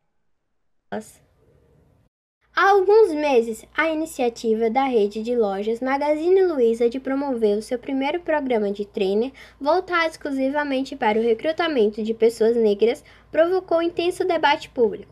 Há 2.55 2.69
alguns 2.69 3.11
meses, 3.11 3.65
a 3.75 3.89
iniciativa 3.89 4.69
da 4.69 4.83
rede 4.83 5.23
de 5.23 5.35
lojas 5.35 5.79
Magazine 5.79 6.43
Luiza 6.43 6.87
de 6.87 6.99
promover 6.99 7.57
o 7.57 7.63
seu 7.63 7.79
primeiro 7.79 8.19
programa 8.19 8.71
de 8.71 8.85
trainer 8.85 9.31
voltado 9.59 10.05
exclusivamente 10.05 10.95
para 10.95 11.17
o 11.17 11.23
recrutamento 11.23 12.03
de 12.03 12.13
pessoas 12.13 12.55
negras 12.55 13.03
provocou 13.31 13.81
intenso 13.81 14.23
debate 14.23 14.69
público. 14.69 15.11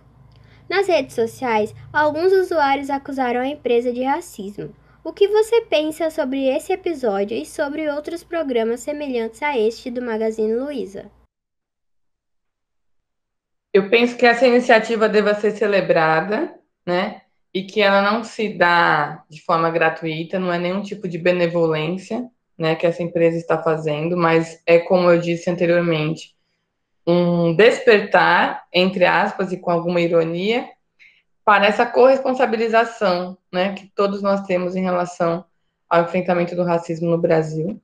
Nas 0.69 0.87
redes 0.87 1.15
sociais, 1.15 1.73
alguns 1.91 2.31
usuários 2.31 2.91
acusaram 2.91 3.41
a 3.41 3.47
empresa 3.47 3.91
de 3.91 4.03
racismo. 4.03 4.75
O 5.03 5.11
que 5.11 5.27
você 5.27 5.61
pensa 5.61 6.11
sobre 6.11 6.45
esse 6.47 6.71
episódio 6.71 7.35
e 7.35 7.43
sobre 7.43 7.89
outros 7.89 8.23
programas 8.23 8.81
semelhantes 8.81 9.41
a 9.41 9.57
este 9.57 9.89
do 9.89 9.99
Magazine 9.99 10.53
Luiza? 10.53 11.09
Eu 13.73 13.89
penso 13.89 14.15
que 14.15 14.27
essa 14.27 14.45
iniciativa 14.45 15.09
deva 15.09 15.33
ser 15.33 15.51
celebrada, 15.51 16.53
né? 16.85 17.21
E 17.53 17.63
que 17.63 17.81
ela 17.81 18.01
não 18.01 18.23
se 18.23 18.49
dá 18.49 19.23
de 19.29 19.41
forma 19.41 19.69
gratuita, 19.69 20.39
não 20.39 20.53
é 20.53 20.57
nenhum 20.57 20.81
tipo 20.81 21.07
de 21.07 21.17
benevolência 21.17 22.29
né, 22.57 22.75
que 22.75 22.85
essa 22.85 23.03
empresa 23.03 23.37
está 23.37 23.61
fazendo, 23.61 24.15
mas 24.15 24.61
é, 24.65 24.79
como 24.79 25.09
eu 25.09 25.19
disse 25.19 25.49
anteriormente, 25.49 26.35
um 27.05 27.55
despertar, 27.55 28.65
entre 28.71 29.03
aspas, 29.03 29.51
e 29.51 29.57
com 29.57 29.71
alguma 29.71 29.99
ironia, 29.99 30.69
para 31.43 31.65
essa 31.65 31.85
corresponsabilização 31.85 33.37
né, 33.51 33.73
que 33.73 33.87
todos 33.95 34.21
nós 34.21 34.41
temos 34.41 34.75
em 34.75 34.83
relação 34.83 35.43
ao 35.89 36.03
enfrentamento 36.03 36.55
do 36.55 36.63
racismo 36.63 37.09
no 37.09 37.17
Brasil. 37.17 37.81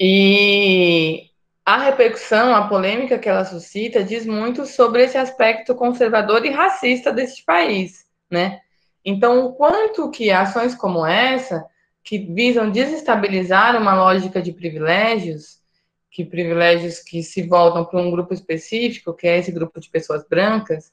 E 0.00 1.30
a 1.64 1.78
repercussão, 1.78 2.54
a 2.54 2.68
polêmica 2.68 3.18
que 3.18 3.28
ela 3.28 3.44
suscita, 3.44 4.04
diz 4.04 4.24
muito 4.24 4.64
sobre 4.64 5.02
esse 5.02 5.18
aspecto 5.18 5.74
conservador 5.74 6.46
e 6.46 6.50
racista 6.50 7.12
deste 7.12 7.44
país 7.44 8.04
né? 8.30 8.60
Então, 9.04 9.46
o 9.46 9.52
quanto 9.52 10.10
que 10.10 10.30
ações 10.30 10.74
como 10.74 11.04
essa, 11.04 11.64
que 12.02 12.18
visam 12.18 12.70
desestabilizar 12.70 13.80
uma 13.80 13.94
lógica 13.94 14.40
de 14.40 14.52
privilégios, 14.52 15.58
que 16.10 16.24
privilégios 16.24 17.00
que 17.00 17.22
se 17.22 17.42
voltam 17.42 17.84
para 17.84 18.00
um 18.00 18.10
grupo 18.10 18.32
específico, 18.32 19.14
que 19.14 19.26
é 19.26 19.38
esse 19.38 19.50
grupo 19.50 19.80
de 19.80 19.90
pessoas 19.90 20.24
brancas, 20.28 20.92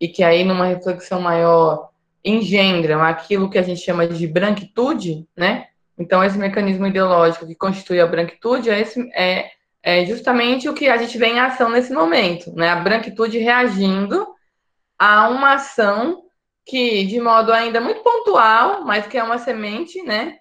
e 0.00 0.08
que 0.08 0.24
aí, 0.24 0.44
numa 0.44 0.66
reflexão 0.66 1.20
maior, 1.20 1.90
engendram 2.24 3.02
aquilo 3.02 3.50
que 3.50 3.58
a 3.58 3.62
gente 3.62 3.80
chama 3.80 4.06
de 4.06 4.26
branquitude, 4.26 5.26
né? 5.36 5.66
Então, 5.98 6.24
esse 6.24 6.38
mecanismo 6.38 6.86
ideológico 6.86 7.46
que 7.46 7.54
constitui 7.54 8.00
a 8.00 8.06
branquitude 8.06 8.70
é, 8.70 8.80
esse, 8.80 9.00
é, 9.14 9.50
é 9.82 10.06
justamente 10.06 10.68
o 10.68 10.74
que 10.74 10.88
a 10.88 10.96
gente 10.96 11.18
vê 11.18 11.26
em 11.26 11.40
ação 11.40 11.68
nesse 11.68 11.92
momento, 11.92 12.52
né? 12.54 12.70
A 12.70 12.76
branquitude 12.76 13.38
reagindo 13.38 14.26
a 14.98 15.28
uma 15.28 15.54
ação 15.54 16.21
que, 16.64 17.04
de 17.06 17.20
modo 17.20 17.52
ainda 17.52 17.80
muito 17.80 18.02
pontual, 18.02 18.84
mas 18.84 19.06
que 19.06 19.18
é 19.18 19.22
uma 19.22 19.38
semente, 19.38 20.02
né, 20.02 20.38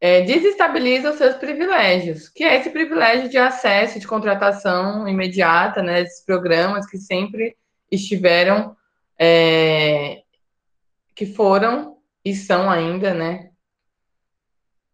é, 0.00 0.22
desestabiliza 0.22 1.10
os 1.10 1.16
seus 1.16 1.36
privilégios, 1.36 2.28
que 2.28 2.42
é 2.42 2.56
esse 2.56 2.70
privilégio 2.70 3.28
de 3.28 3.36
acesso, 3.36 4.00
de 4.00 4.06
contratação 4.06 5.06
imediata, 5.06 5.82
né, 5.82 6.00
esses 6.00 6.24
programas 6.24 6.86
que 6.86 6.96
sempre 6.96 7.56
estiveram, 7.90 8.76
é, 9.18 10.22
que 11.14 11.26
foram 11.26 11.98
e 12.24 12.34
são 12.34 12.70
ainda, 12.70 13.12
né, 13.12 13.50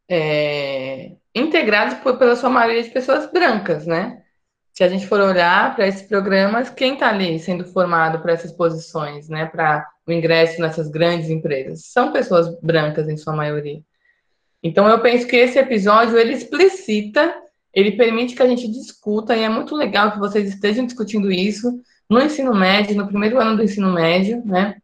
é, 0.08 1.12
integrados 1.34 1.98
por, 1.98 2.18
pela 2.18 2.34
sua 2.34 2.50
maioria 2.50 2.82
de 2.82 2.90
pessoas 2.90 3.30
brancas, 3.30 3.86
né, 3.86 4.24
se 4.76 4.84
a 4.84 4.88
gente 4.88 5.06
for 5.06 5.18
olhar 5.20 5.74
para 5.74 5.88
esses 5.88 6.02
programas, 6.02 6.68
quem 6.68 6.92
está 6.92 7.08
ali 7.08 7.38
sendo 7.38 7.64
formado 7.64 8.18
para 8.18 8.34
essas 8.34 8.52
posições, 8.52 9.26
né, 9.26 9.46
para 9.46 9.88
o 10.06 10.12
ingresso 10.12 10.60
nessas 10.60 10.90
grandes 10.90 11.30
empresas? 11.30 11.86
São 11.86 12.12
pessoas 12.12 12.54
brancas, 12.60 13.08
em 13.08 13.16
sua 13.16 13.34
maioria. 13.34 13.80
Então, 14.62 14.86
eu 14.86 15.00
penso 15.00 15.26
que 15.26 15.34
esse 15.34 15.58
episódio, 15.58 16.18
ele 16.18 16.34
explicita, 16.34 17.34
ele 17.72 17.92
permite 17.92 18.34
que 18.34 18.42
a 18.42 18.46
gente 18.46 18.70
discuta, 18.70 19.34
e 19.34 19.44
é 19.44 19.48
muito 19.48 19.74
legal 19.74 20.12
que 20.12 20.18
vocês 20.18 20.46
estejam 20.46 20.84
discutindo 20.84 21.32
isso 21.32 21.80
no 22.06 22.20
ensino 22.20 22.54
médio, 22.54 22.94
no 22.94 23.08
primeiro 23.08 23.40
ano 23.40 23.56
do 23.56 23.62
ensino 23.62 23.90
médio, 23.90 24.42
né, 24.44 24.76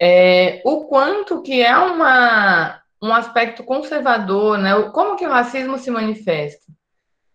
é, 0.00 0.60
o 0.64 0.86
quanto 0.86 1.40
que 1.40 1.62
é 1.62 1.76
uma, 1.78 2.80
um 3.00 3.14
aspecto 3.14 3.62
conservador, 3.62 4.58
né, 4.58 4.72
como 4.92 5.14
que 5.14 5.24
o 5.24 5.30
racismo 5.30 5.78
se 5.78 5.88
manifesta. 5.88 6.73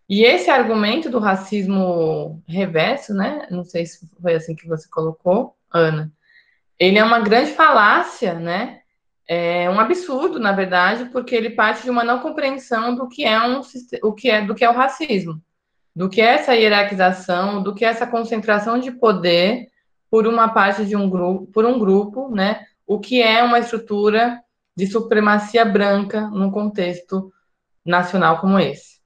E 0.09 0.23
esse 0.23 0.49
argumento 0.49 1.07
do 1.07 1.19
racismo 1.19 2.41
reverso, 2.47 3.13
né? 3.13 3.45
Não 3.51 3.63
sei 3.63 3.85
se 3.85 4.09
foi 4.19 4.33
assim 4.33 4.55
que 4.55 4.67
você 4.67 4.89
colocou, 4.89 5.55
Ana. 5.71 6.11
Ele 6.79 6.97
é 6.97 7.03
uma 7.03 7.19
grande 7.19 7.51
falácia, 7.51 8.33
né? 8.33 8.81
É 9.27 9.69
um 9.69 9.79
absurdo, 9.79 10.39
na 10.39 10.51
verdade, 10.51 11.05
porque 11.11 11.35
ele 11.35 11.51
parte 11.51 11.83
de 11.83 11.91
uma 11.91 12.03
não 12.03 12.19
compreensão 12.21 12.95
do 12.95 13.07
que 13.07 13.23
é 13.23 13.39
um 13.39 13.61
o 14.01 14.11
que 14.11 14.31
é 14.31 14.41
do 14.43 14.55
que 14.55 14.65
é 14.65 14.69
o 14.69 14.73
racismo, 14.73 15.39
do 15.95 16.09
que 16.09 16.19
é 16.19 16.33
essa 16.33 16.55
hierarquização, 16.55 17.61
do 17.61 17.75
que 17.75 17.85
é 17.85 17.89
essa 17.89 18.07
concentração 18.07 18.79
de 18.79 18.91
poder 18.91 19.67
por 20.09 20.25
uma 20.25 20.49
parte 20.49 20.85
de 20.85 20.95
um 20.95 21.07
grupo, 21.07 21.45
por 21.51 21.65
um 21.65 21.77
grupo, 21.77 22.33
né? 22.33 22.65
O 22.87 22.99
que 22.99 23.21
é 23.21 23.43
uma 23.43 23.59
estrutura 23.59 24.41
de 24.75 24.87
supremacia 24.87 25.63
branca 25.63 26.21
num 26.29 26.49
contexto 26.49 27.31
nacional 27.85 28.39
como 28.39 28.57
esse. 28.57 28.98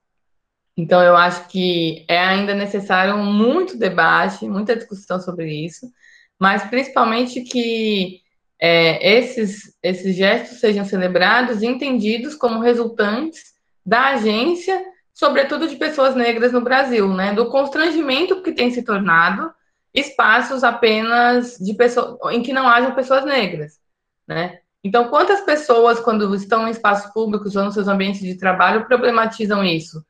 Então, 0.76 1.02
eu 1.04 1.16
acho 1.16 1.48
que 1.48 2.06
é 2.08 2.18
ainda 2.18 2.56
necessário 2.56 3.18
muito 3.18 3.78
debate, 3.78 4.48
muita 4.48 4.76
discussão 4.76 5.20
sobre 5.20 5.54
isso, 5.54 5.92
mas 6.40 6.64
principalmente 6.64 7.42
que 7.42 8.22
é, 8.60 9.18
esses, 9.18 9.78
esses 9.84 10.16
gestos 10.16 10.60
sejam 10.60 10.84
celebrados 10.84 11.62
e 11.62 11.68
entendidos 11.68 12.34
como 12.34 12.60
resultantes 12.60 13.54
da 13.86 14.08
agência, 14.08 14.84
sobretudo 15.14 15.68
de 15.68 15.76
pessoas 15.76 16.16
negras 16.16 16.52
no 16.52 16.62
Brasil, 16.62 17.14
né? 17.14 17.34
Do 17.34 17.50
constrangimento 17.50 18.42
que 18.42 18.52
tem 18.52 18.72
se 18.72 18.84
tornado 18.84 19.54
espaços 19.94 20.64
apenas 20.64 21.58
de 21.60 21.74
pessoas 21.76 22.18
em 22.34 22.42
que 22.42 22.52
não 22.52 22.68
hajam 22.68 22.96
pessoas 22.96 23.26
negras, 23.26 23.80
né? 24.28 24.60
Então, 24.84 25.08
quantas 25.10 25.42
pessoas, 25.42 26.00
quando 26.00 26.34
estão 26.36 26.68
em 26.68 26.72
espaços 26.72 27.12
públicos 27.14 27.56
ou 27.56 27.64
nos 27.64 27.74
seus 27.74 27.88
ambientes 27.88 28.22
de 28.22 28.36
trabalho, 28.36 28.86
problematizam 28.86 29.64
isso? 29.64 30.04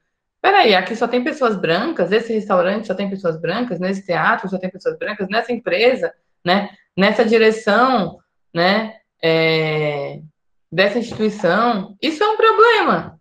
Peraí, 0.43 0.75
aqui 0.75 0.93
só 0.93 1.07
tem 1.07 1.23
pessoas 1.23 1.55
brancas, 1.55 2.11
esse 2.11 2.33
restaurante 2.33 2.87
só 2.87 2.93
tem 2.93 3.09
pessoas 3.09 3.39
brancas, 3.39 3.79
nesse 3.79 4.05
teatro 4.05 4.49
só 4.49 4.57
tem 4.57 4.69
pessoas 4.69 4.99
brancas, 4.99 5.29
nessa 5.29 5.53
empresa, 5.53 6.13
né? 6.43 6.69
Nessa 6.97 7.23
direção, 7.23 8.19
né? 8.53 8.93
É, 9.23 10.19
dessa 10.69 10.99
instituição, 10.99 11.95
isso 12.01 12.21
é 12.21 12.27
um 12.27 12.35
problema. 12.35 13.17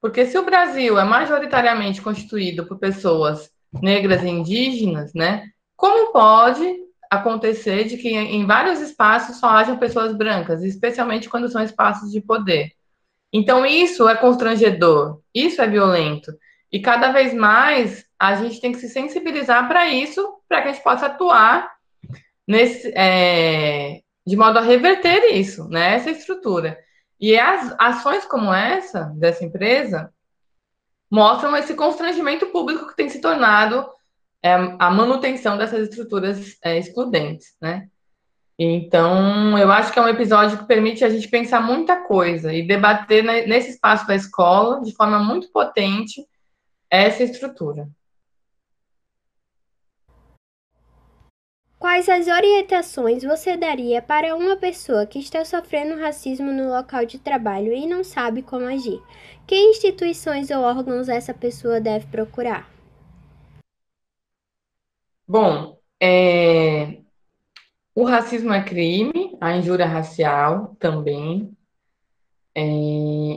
Porque 0.00 0.24
se 0.24 0.38
o 0.38 0.46
Brasil 0.46 0.98
é 0.98 1.04
majoritariamente 1.04 2.00
constituído 2.00 2.64
por 2.64 2.78
pessoas 2.78 3.50
negras 3.70 4.22
e 4.22 4.28
indígenas, 4.28 5.12
né? 5.12 5.44
Como 5.76 6.10
pode 6.10 6.74
acontecer 7.10 7.84
de 7.84 7.98
que 7.98 8.08
em 8.08 8.46
vários 8.46 8.80
espaços 8.80 9.36
só 9.36 9.48
hajam 9.48 9.76
pessoas 9.76 10.16
brancas, 10.16 10.64
especialmente 10.64 11.28
quando 11.28 11.50
são 11.50 11.62
espaços 11.62 12.10
de 12.10 12.22
poder? 12.22 12.72
Então, 13.30 13.66
isso 13.66 14.08
é 14.08 14.16
constrangedor, 14.16 15.20
isso 15.34 15.60
é 15.60 15.68
violento. 15.68 16.32
E 16.72 16.80
cada 16.80 17.12
vez 17.12 17.34
mais 17.34 18.06
a 18.18 18.34
gente 18.36 18.60
tem 18.60 18.72
que 18.72 18.78
se 18.78 18.88
sensibilizar 18.88 19.68
para 19.68 19.86
isso, 19.88 20.38
para 20.48 20.62
que 20.62 20.68
a 20.68 20.72
gente 20.72 20.82
possa 20.82 21.06
atuar 21.06 21.70
nesse, 22.48 22.92
é, 22.96 24.00
de 24.26 24.36
modo 24.36 24.58
a 24.58 24.62
reverter 24.62 25.34
isso, 25.34 25.68
né, 25.68 25.96
essa 25.96 26.10
estrutura. 26.10 26.78
E 27.20 27.38
as 27.38 27.74
ações 27.78 28.24
como 28.24 28.52
essa, 28.52 29.12
dessa 29.16 29.44
empresa, 29.44 30.12
mostram 31.10 31.54
esse 31.56 31.74
constrangimento 31.74 32.46
público 32.46 32.88
que 32.88 32.96
tem 32.96 33.08
se 33.08 33.20
tornado 33.20 33.86
é, 34.42 34.54
a 34.78 34.90
manutenção 34.90 35.58
dessas 35.58 35.88
estruturas 35.88 36.56
é, 36.64 36.78
excludentes, 36.78 37.54
né? 37.60 37.88
Então, 38.58 39.58
eu 39.58 39.70
acho 39.72 39.92
que 39.92 39.98
é 39.98 40.02
um 40.02 40.08
episódio 40.08 40.58
que 40.58 40.66
permite 40.66 41.04
a 41.04 41.08
gente 41.08 41.28
pensar 41.28 41.60
muita 41.60 41.96
coisa 42.04 42.52
e 42.52 42.66
debater 42.66 43.24
nesse 43.46 43.70
espaço 43.70 44.06
da 44.06 44.14
escola 44.14 44.80
de 44.82 44.94
forma 44.94 45.18
muito 45.18 45.50
potente 45.50 46.24
essa 46.92 47.22
estrutura. 47.22 47.88
Quais 51.78 52.08
as 52.08 52.28
orientações 52.28 53.24
você 53.24 53.56
daria 53.56 54.00
para 54.02 54.36
uma 54.36 54.56
pessoa 54.56 55.06
que 55.06 55.18
está 55.18 55.44
sofrendo 55.44 55.98
racismo 55.98 56.52
no 56.52 56.68
local 56.68 57.04
de 57.06 57.18
trabalho 57.18 57.72
e 57.72 57.86
não 57.86 58.04
sabe 58.04 58.42
como 58.42 58.66
agir? 58.66 59.02
Que 59.46 59.56
instituições 59.56 60.50
ou 60.50 60.62
órgãos 60.62 61.08
essa 61.08 61.34
pessoa 61.34 61.80
deve 61.80 62.06
procurar? 62.06 62.70
Bom, 65.26 65.76
é... 66.00 67.00
o 67.94 68.04
racismo 68.04 68.52
é 68.52 68.62
crime, 68.62 69.36
a 69.40 69.56
injúria 69.56 69.86
racial 69.86 70.76
também. 70.78 71.56
É... 72.54 72.62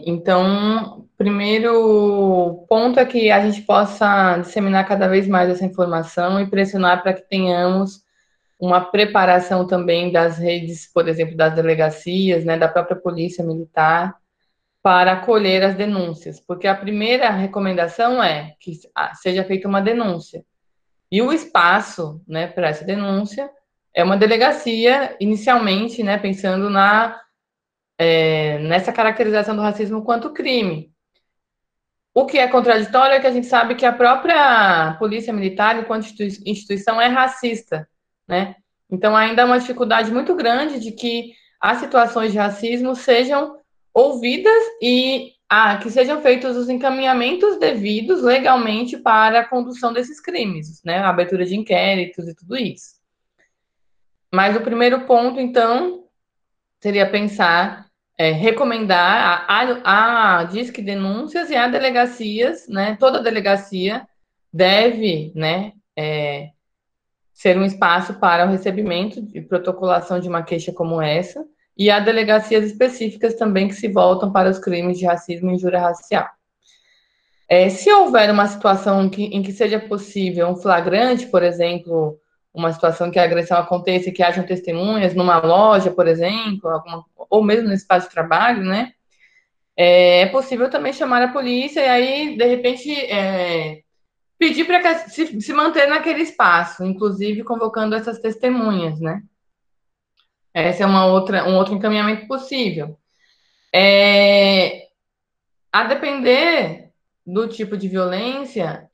Então, 0.05 1.07
primeiro 1.17 2.65
ponto 2.69 2.99
é 2.99 3.05
que 3.05 3.31
a 3.31 3.45
gente 3.45 3.61
possa 3.61 4.37
disseminar 4.39 4.87
cada 4.87 5.07
vez 5.07 5.27
mais 5.27 5.49
essa 5.49 5.65
informação 5.65 6.39
e 6.39 6.49
pressionar 6.49 7.01
para 7.01 7.13
que 7.13 7.27
tenhamos 7.27 8.03
uma 8.59 8.81
preparação 8.81 9.67
também 9.67 10.11
das 10.11 10.37
redes, 10.37 10.89
por 10.93 11.07
exemplo, 11.07 11.35
das 11.35 11.53
delegacias, 11.53 12.45
né, 12.45 12.57
da 12.57 12.67
própria 12.67 12.95
polícia 12.95 13.43
militar, 13.43 14.15
para 14.81 15.13
acolher 15.13 15.63
as 15.63 15.75
denúncias, 15.75 16.39
porque 16.39 16.67
a 16.67 16.75
primeira 16.75 17.29
recomendação 17.31 18.23
é 18.23 18.53
que 18.59 18.79
seja 19.15 19.43
feita 19.43 19.67
uma 19.67 19.81
denúncia. 19.81 20.45
E 21.11 21.21
o 21.21 21.33
espaço, 21.33 22.21
né, 22.27 22.47
para 22.47 22.69
essa 22.69 22.85
denúncia 22.85 23.49
é 23.93 24.03
uma 24.03 24.17
delegacia, 24.17 25.15
inicialmente, 25.19 26.03
né, 26.03 26.17
pensando 26.17 26.69
na 26.69 27.19
é, 27.97 28.59
nessa 28.59 28.91
caracterização 28.91 29.55
do 29.55 29.61
racismo 29.61 30.03
quanto 30.03 30.33
crime. 30.33 30.93
O 32.13 32.25
que 32.25 32.37
é 32.37 32.47
contraditório 32.47 33.15
é 33.15 33.19
que 33.19 33.27
a 33.27 33.31
gente 33.31 33.47
sabe 33.47 33.75
que 33.75 33.85
a 33.85 33.91
própria 33.91 34.95
polícia 34.97 35.33
militar, 35.33 35.77
enquanto 35.77 36.07
instituição, 36.45 36.99
é 36.99 37.07
racista, 37.07 37.87
né? 38.25 38.55
Então, 38.89 39.15
ainda 39.15 39.43
há 39.43 39.45
uma 39.45 39.59
dificuldade 39.59 40.11
muito 40.11 40.33
grande 40.33 40.79
de 40.79 40.91
que 40.91 41.33
as 41.59 41.79
situações 41.79 42.31
de 42.31 42.37
racismo 42.37 42.95
sejam 42.95 43.57
ouvidas 43.93 44.63
e 44.81 45.33
ah, 45.49 45.77
que 45.77 45.89
sejam 45.89 46.21
feitos 46.21 46.55
os 46.55 46.69
encaminhamentos 46.69 47.59
devidos 47.59 48.21
legalmente 48.21 48.97
para 48.97 49.41
a 49.41 49.47
condução 49.47 49.91
desses 49.91 50.21
crimes, 50.21 50.81
né? 50.83 50.99
A 50.99 51.09
abertura 51.09 51.45
de 51.45 51.55
inquéritos 51.55 52.27
e 52.27 52.35
tudo 52.35 52.55
isso. 52.55 52.95
Mas 54.33 54.55
o 54.55 54.61
primeiro 54.61 55.05
ponto, 55.05 55.39
então, 55.39 56.05
seria 56.79 57.09
pensar 57.09 57.84
é, 58.17 58.31
recomendar 58.31 59.45
a, 59.47 59.61
a, 59.83 60.39
a 60.39 60.43
Disque 60.45 60.81
Denúncias 60.81 61.49
e 61.49 61.55
a 61.55 61.67
delegacias, 61.67 62.67
né? 62.67 62.95
Toda 62.99 63.21
delegacia 63.21 64.07
deve, 64.51 65.31
né? 65.35 65.73
É, 65.97 66.49
ser 67.33 67.57
um 67.57 67.65
espaço 67.65 68.13
para 68.13 68.45
o 68.45 68.49
recebimento 68.49 69.27
e 69.33 69.41
protocolação 69.41 70.19
de 70.19 70.29
uma 70.29 70.41
queixa 70.41 70.71
como 70.71 71.01
essa, 71.01 71.45
e 71.77 71.91
há 71.91 71.99
delegacias 71.99 72.63
específicas 72.63 73.33
também 73.35 73.67
que 73.67 73.75
se 73.75 73.89
voltam 73.89 74.31
para 74.31 74.49
os 74.49 74.57
crimes 74.57 74.97
de 74.97 75.05
racismo 75.05 75.51
e 75.51 75.55
injúria 75.55 75.81
racial. 75.81 76.29
É, 77.49 77.69
se 77.69 77.91
houver 77.91 78.31
uma 78.31 78.47
situação 78.47 79.09
que, 79.09 79.25
em 79.25 79.43
que 79.43 79.51
seja 79.51 79.79
possível 79.79 80.47
um 80.47 80.55
flagrante, 80.55 81.27
por 81.27 81.43
exemplo, 81.43 82.17
uma 82.53 82.71
situação 82.71 83.11
que 83.11 83.19
a 83.19 83.23
agressão 83.23 83.57
aconteça 83.57 84.09
e 84.09 84.11
que 84.13 84.23
hajam 84.23 84.45
testemunhas 84.45 85.13
numa 85.13 85.37
loja, 85.39 85.91
por 85.91 86.07
exemplo, 86.07 86.69
alguma, 86.69 87.03
ou 87.35 87.43
mesmo 87.43 87.67
no 87.67 87.73
espaço 87.73 88.07
de 88.07 88.13
trabalho, 88.13 88.63
né? 88.63 88.93
É, 89.77 90.21
é 90.21 90.25
possível 90.27 90.69
também 90.69 90.93
chamar 90.93 91.21
a 91.21 91.31
polícia 91.31 91.81
e 91.81 91.87
aí, 91.87 92.37
de 92.37 92.45
repente, 92.45 92.93
é, 92.93 93.81
pedir 94.39 94.65
para 94.65 95.09
se, 95.09 95.41
se 95.41 95.53
manter 95.53 95.87
naquele 95.87 96.21
espaço, 96.21 96.83
inclusive 96.85 97.43
convocando 97.43 97.95
essas 97.95 98.19
testemunhas, 98.19 98.99
né? 98.99 99.21
Esse 100.53 100.81
é 100.81 100.85
uma 100.85 101.05
outra, 101.05 101.47
um 101.49 101.55
outro 101.55 101.73
encaminhamento 101.73 102.27
possível. 102.27 102.97
É, 103.73 104.87
a 105.71 105.83
depender 105.83 106.91
do 107.25 107.49
tipo 107.49 107.75
de 107.75 107.89
violência, 107.89 108.89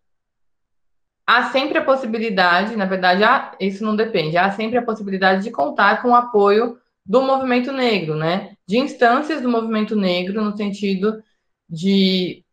há 1.28 1.52
sempre 1.52 1.78
a 1.78 1.86
possibilidade, 1.86 2.76
na 2.76 2.86
verdade, 2.86 3.24
há, 3.24 3.56
isso 3.60 3.84
não 3.84 3.96
depende, 3.96 4.38
há 4.38 4.50
sempre 4.52 4.80
a 4.80 4.84
possibilidade 4.84 5.44
de 5.44 5.52
contar 5.52 6.02
com 6.02 6.10
o 6.10 6.16
apoio 6.16 6.81
do 7.06 7.22
movimento 7.22 7.72
negro, 7.72 8.16
né? 8.16 8.56
De 8.68 8.78
instâncias 8.78 9.42
do 9.42 9.50
movimento 9.50 9.96
negro, 9.96 10.44
no 10.44 10.56
sentido 10.56 11.22
de 11.70 12.44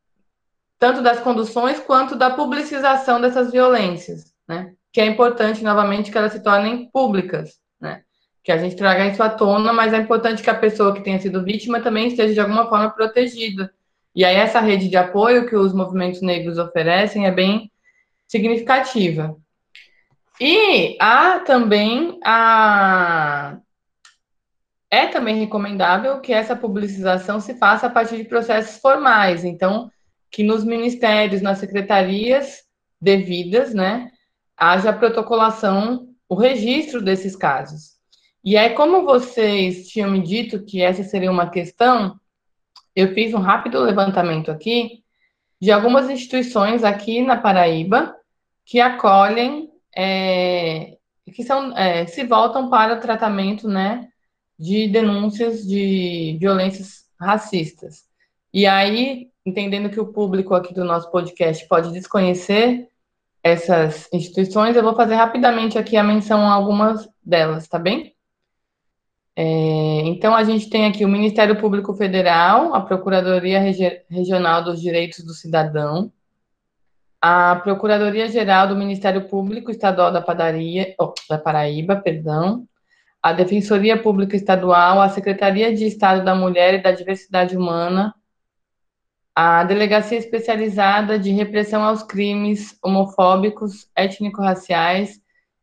tanto 0.79 1.03
das 1.03 1.21
conduções 1.21 1.81
quanto 1.81 2.15
da 2.15 2.31
publicização 2.31 3.21
dessas 3.21 3.51
violências, 3.51 4.33
né? 4.47 4.73
Que 4.93 5.01
é 5.01 5.07
importante, 5.07 5.63
novamente, 5.63 6.11
que 6.11 6.19
elas 6.19 6.33
se 6.33 6.43
tornem 6.43 6.89
públicas, 6.91 7.59
né? 7.81 8.03
Que 8.43 8.53
a 8.53 8.59
gente 8.59 8.77
traga 8.77 9.07
isso 9.07 9.23
à 9.23 9.29
tona, 9.29 9.73
mas 9.73 9.93
é 9.93 9.99
importante 9.99 10.43
que 10.43 10.51
a 10.51 10.55
pessoa 10.55 10.95
que 10.95 11.03
tenha 11.03 11.21
sido 11.21 11.45
vítima 11.45 11.81
também 11.81 12.09
esteja, 12.09 12.33
de 12.33 12.41
alguma 12.41 12.69
forma, 12.69 12.91
protegida. 12.91 13.73
E 14.15 14.25
aí, 14.25 14.37
essa 14.37 14.61
rede 14.61 14.89
de 14.89 14.97
apoio 14.97 15.49
que 15.49 15.57
os 15.57 15.75
movimentos 15.75 16.23
negros 16.23 16.59
oferecem 16.59 17.27
é 17.27 17.31
bem 17.31 17.71
significativa. 18.27 19.37
E 20.41 20.97
há 21.01 21.41
também 21.41 22.19
a. 22.25 23.59
É 24.91 25.07
também 25.07 25.39
recomendável 25.39 26.21
que 26.21 26.33
essa 26.33 26.57
publicização 26.57 27.41
se 27.41 27.55
faça 27.55 27.87
a 27.87 27.91
partir 27.91 28.17
de 28.17 28.25
processos 28.25 28.81
formais, 28.81 29.45
então, 29.45 29.91
que 30.31 30.43
nos 30.43 30.65
ministérios, 30.65 31.43
nas 31.43 31.59
secretarias 31.59 32.63
devidas, 33.01 33.75
né, 33.75 34.11
haja 34.57 34.93
protocolação, 34.93 36.09
o 36.29 36.35
registro 36.35 37.03
desses 37.03 37.37
casos. 37.37 37.99
E 38.45 38.57
aí, 38.57 38.71
como 38.71 39.05
vocês 39.05 39.89
tinham 39.89 40.11
me 40.11 40.23
dito 40.23 40.65
que 40.65 40.81
essa 40.81 41.03
seria 41.03 41.31
uma 41.31 41.51
questão, 41.51 42.19
eu 42.95 43.15
fiz 43.15 43.35
um 43.35 43.41
rápido 43.41 43.81
levantamento 43.81 44.51
aqui 44.51 45.03
de 45.61 45.71
algumas 45.71 46.09
instituições 46.09 46.85
aqui 46.85 47.23
na 47.23 47.37
Paraíba 47.37 48.15
que 48.65 48.81
acolhem, 48.81 49.71
é, 49.97 50.97
que 51.35 51.43
são, 51.43 51.77
é, 51.77 52.07
se 52.07 52.25
voltam 52.25 52.69
para 52.69 52.95
o 52.95 53.01
tratamento, 53.01 53.69
né, 53.69 54.09
de 54.59 54.89
denúncias 54.89 55.67
de 55.67 56.37
violências 56.41 57.07
racistas. 57.21 58.05
E 58.53 58.67
aí, 58.67 59.31
entendendo 59.45 59.91
que 59.91 60.01
o 60.01 60.13
público 60.13 60.55
aqui 60.55 60.75
do 60.75 60.85
nosso 60.85 61.11
podcast 61.11 61.67
pode 61.69 61.93
desconhecer 61.93 62.89
essas 63.43 64.09
instituições, 64.13 64.77
eu 64.77 64.83
vou 64.83 64.97
fazer 64.97 65.15
rapidamente 65.15 65.79
aqui 65.79 65.97
a 65.97 66.03
menção 66.03 66.41
a 66.41 66.53
algumas 66.53 67.09
delas, 67.25 67.69
tá 67.69 67.79
bem? 67.79 68.15
É, 69.37 70.01
então, 70.07 70.35
a 70.35 70.43
gente 70.43 70.69
tem 70.69 70.87
aqui 70.87 71.05
o 71.05 71.09
Ministério 71.09 71.61
Público 71.61 71.95
Federal, 71.95 72.75
a 72.75 72.81
Procuradoria 72.81 73.61
Regi 73.61 74.03
Regional 74.11 74.65
dos 74.65 74.81
Direitos 74.81 75.25
do 75.25 75.33
Cidadão, 75.33 76.11
a 77.21 77.57
Procuradoria-Geral 77.57 78.69
do 78.69 78.77
Ministério 78.77 79.29
Público 79.29 79.71
Estadual 79.71 80.13
da, 80.13 80.21
Padaria, 80.21 80.95
oh, 80.99 81.13
da 81.29 81.39
Paraíba, 81.39 81.97
perdão, 81.97 82.67
a 83.23 83.33
Defensoria 83.33 84.01
Pública 84.01 84.37
Estadual, 84.37 85.01
a 85.01 85.09
Secretaria 85.09 85.75
de 85.75 85.85
Estado 85.85 86.25
da 86.25 86.35
Mulher 86.35 86.75
e 86.75 86.83
da 86.83 86.93
Diversidade 86.93 87.57
Humana, 87.57 88.15
a 89.35 89.65
Delegacia 89.65 90.19
Especializada 90.19 91.19
de 91.19 91.31
Repressão 91.31 91.83
aos 91.83 92.03
Crimes 92.03 92.77
Homofóbicos, 92.83 93.89
Étnico-Raciais 93.95 95.21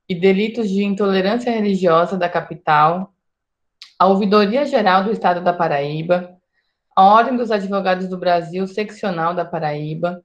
e 0.07 0.15
Delitos 0.15 0.69
de 0.69 0.83
Intolerância 0.83 1.51
Religiosa 1.51 2.17
da 2.17 2.29
capital, 2.29 3.13
a 3.97 4.07
Ouvidoria 4.07 4.65
Geral 4.65 5.03
do 5.03 5.11
Estado 5.11 5.41
da 5.41 5.53
Paraíba, 5.53 6.37
a 6.95 7.03
Ordem 7.03 7.35
dos 7.35 7.51
Advogados 7.51 8.07
do 8.07 8.17
Brasil, 8.17 8.67
Seccional 8.67 9.33
da 9.33 9.43
Paraíba, 9.43 10.23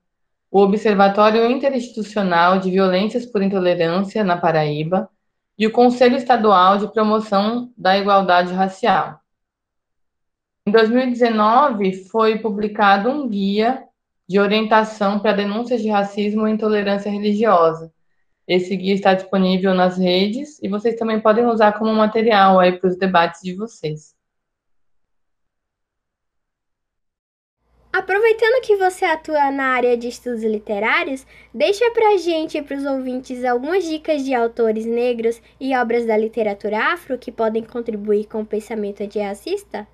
o 0.51 0.61
Observatório 0.61 1.49
Interinstitucional 1.49 2.59
de 2.59 2.71
Violências 2.71 3.25
por 3.25 3.43
Intolerância 3.43 4.23
na 4.25 4.37
Paraíba 4.37 5.09
e 5.61 5.67
o 5.67 5.71
Conselho 5.71 6.17
Estadual 6.17 6.79
de 6.79 6.91
Promoção 6.91 7.71
da 7.77 7.99
Igualdade 7.99 8.55
Racial. 8.55 9.21
Em 10.67 10.73
2019, 10.73 12.05
foi 12.05 12.39
publicado 12.39 13.11
um 13.11 13.29
guia 13.29 13.85
de 14.27 14.41
orientação 14.41 15.19
para 15.21 15.35
denúncias 15.35 15.83
de 15.83 15.91
racismo 15.91 16.49
e 16.49 16.53
intolerância 16.53 17.11
religiosa. 17.11 17.93
Esse 18.49 18.75
guia 18.75 18.95
está 18.95 19.13
disponível 19.13 19.75
nas 19.75 19.99
redes 19.99 20.59
e 20.63 20.69
vocês 20.69 20.97
também 20.97 21.21
podem 21.21 21.45
usar 21.45 21.73
como 21.73 21.93
material 21.93 22.59
aí 22.59 22.79
para 22.79 22.89
os 22.89 22.97
debates 22.97 23.43
de 23.43 23.55
vocês. 23.55 24.17
Aproveitando 27.93 28.63
que 28.63 28.77
você 28.77 29.05
atua 29.05 29.51
na 29.51 29.75
área 29.75 29.97
de 29.97 30.07
estudos 30.07 30.45
literários, 30.45 31.27
deixa 31.53 31.91
pra 31.91 32.17
gente 32.19 32.57
e 32.57 32.63
pros 32.63 32.85
ouvintes 32.85 33.45
algumas 33.45 33.85
dicas 33.85 34.25
de 34.25 34.33
autores 34.33 34.87
negros 34.87 35.43
e 35.59 35.77
obras 35.77 36.07
da 36.07 36.17
literatura 36.17 36.93
afro 36.93 37.19
que 37.19 37.33
podem 37.33 37.65
contribuir 37.65 38.27
com 38.27 38.43
o 38.43 38.47
pensamento 38.47 39.03
antirracista? 39.03 39.89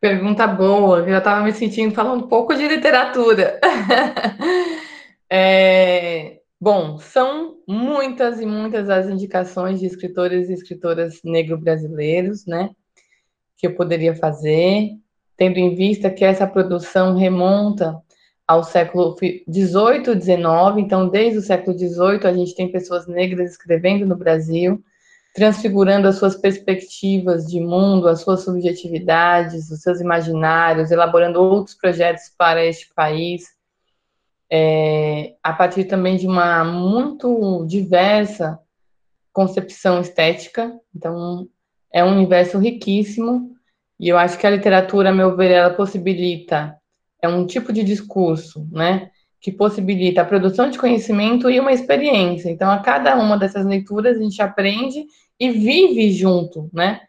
Pergunta 0.00 0.46
boa, 0.46 1.00
eu 1.00 1.08
já 1.10 1.18
estava 1.18 1.44
me 1.44 1.52
sentindo 1.52 1.94
falando 1.94 2.24
um 2.24 2.28
pouco 2.28 2.54
de 2.54 2.66
literatura. 2.66 3.60
é, 5.30 6.40
bom, 6.58 6.98
são 6.98 7.58
muitas 7.68 8.40
e 8.40 8.46
muitas 8.46 8.88
as 8.88 9.08
indicações 9.08 9.78
de 9.78 9.86
escritores 9.86 10.48
e 10.48 10.54
escritoras 10.54 11.20
negro-brasileiros, 11.22 12.46
né? 12.46 12.70
Que 13.62 13.68
eu 13.68 13.76
poderia 13.76 14.12
fazer, 14.12 14.90
tendo 15.36 15.56
em 15.56 15.72
vista 15.72 16.10
que 16.10 16.24
essa 16.24 16.48
produção 16.48 17.16
remonta 17.16 17.96
ao 18.44 18.64
século 18.64 19.14
XVIII, 19.14 20.20
XIX, 20.20 20.78
então 20.78 21.08
desde 21.08 21.38
o 21.38 21.42
século 21.42 21.78
XVIII 21.78 22.24
a 22.24 22.32
gente 22.32 22.56
tem 22.56 22.72
pessoas 22.72 23.06
negras 23.06 23.52
escrevendo 23.52 24.04
no 24.04 24.16
Brasil, 24.16 24.82
transfigurando 25.32 26.08
as 26.08 26.16
suas 26.16 26.34
perspectivas 26.34 27.46
de 27.46 27.60
mundo, 27.60 28.08
as 28.08 28.20
suas 28.20 28.40
subjetividades, 28.40 29.70
os 29.70 29.80
seus 29.80 30.00
imaginários, 30.00 30.90
elaborando 30.90 31.40
outros 31.40 31.76
projetos 31.76 32.32
para 32.36 32.66
este 32.66 32.92
país. 32.92 33.44
é, 34.50 35.34
a 35.42 35.52
partir 35.52 35.84
também 35.84 36.16
de 36.16 36.26
uma 36.26 36.64
muito 36.64 37.64
diversa 37.66 38.58
concepção 39.32 40.00
estética. 40.00 40.78
Então, 40.94 41.48
é 41.92 42.04
um 42.04 42.12
universo 42.12 42.58
riquíssimo 42.58 43.52
e 43.98 44.08
eu 44.08 44.18
acho 44.18 44.38
que 44.38 44.46
a 44.46 44.50
literatura, 44.50 45.10
a 45.10 45.14
meu 45.14 45.36
ver, 45.36 45.50
ela 45.50 45.70
possibilita 45.70 46.76
é 47.22 47.28
um 47.28 47.46
tipo 47.46 47.72
de 47.72 47.84
discurso, 47.84 48.66
né, 48.72 49.10
que 49.40 49.52
possibilita 49.52 50.22
a 50.22 50.24
produção 50.24 50.68
de 50.68 50.78
conhecimento 50.78 51.48
e 51.48 51.60
uma 51.60 51.72
experiência. 51.72 52.50
Então, 52.50 52.70
a 52.70 52.80
cada 52.80 53.16
uma 53.16 53.38
dessas 53.38 53.64
leituras 53.64 54.16
a 54.16 54.20
gente 54.20 54.42
aprende 54.42 55.04
e 55.38 55.50
vive 55.50 56.10
junto, 56.12 56.68
né? 56.72 57.00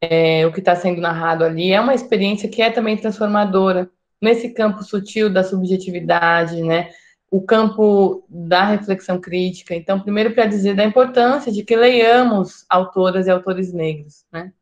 É, 0.00 0.46
o 0.46 0.52
que 0.52 0.60
está 0.60 0.74
sendo 0.74 1.00
narrado 1.00 1.44
ali 1.44 1.72
é 1.72 1.80
uma 1.80 1.94
experiência 1.94 2.48
que 2.48 2.62
é 2.62 2.70
também 2.70 2.96
transformadora 2.96 3.90
nesse 4.20 4.50
campo 4.50 4.82
sutil 4.82 5.28
da 5.28 5.44
subjetividade, 5.44 6.62
né? 6.62 6.90
O 7.30 7.40
campo 7.40 8.24
da 8.28 8.64
reflexão 8.64 9.20
crítica. 9.20 9.74
Então, 9.74 10.00
primeiro 10.00 10.34
para 10.34 10.46
dizer 10.46 10.74
da 10.74 10.84
importância 10.84 11.52
de 11.52 11.62
que 11.62 11.76
leiamos 11.76 12.64
autoras 12.68 13.26
e 13.26 13.30
autores 13.30 13.72
negros, 13.72 14.24
né? 14.32 14.52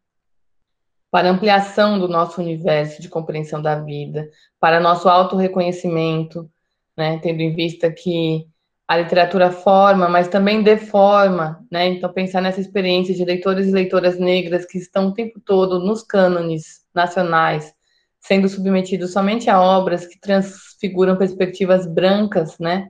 Para 1.11 1.31
ampliação 1.31 1.99
do 1.99 2.07
nosso 2.07 2.41
universo 2.41 3.01
de 3.01 3.09
compreensão 3.09 3.63
da 3.63 3.81
vida, 3.81 4.31
para 4.61 4.81
nosso 4.81 5.09
autorreconhecimento, 5.09 6.51
né? 6.95 7.19
Tendo 7.23 7.41
em 7.41 7.55
vista 7.55 7.91
que 7.91 8.47
a 8.87 8.97
literatura 8.97 9.51
forma, 9.51 10.09
mas 10.09 10.29
também 10.29 10.63
deforma, 10.63 11.63
né? 11.71 11.87
Então, 11.89 12.11
pensar 12.11 12.41
nessa 12.41 12.61
experiência 12.61 13.15
de 13.15 13.25
leitores 13.25 13.69
e 13.69 13.71
leitoras 13.71 14.19
negras 14.19 14.65
que 14.65 14.79
estão 14.79 15.09
o 15.09 15.15
tempo 15.15 15.39
todo 15.41 15.79
nos 15.79 16.03
cânones 16.03 16.87
nacionais, 16.95 17.75
sendo 18.21 18.49
submetidos 18.49 19.13
somente 19.13 19.49
a 19.49 19.61
obras 19.61 20.07
que 20.07 20.19
transfiguram 20.21 21.17
perspectivas 21.17 21.87
brancas, 21.87 22.59
né? 22.59 22.89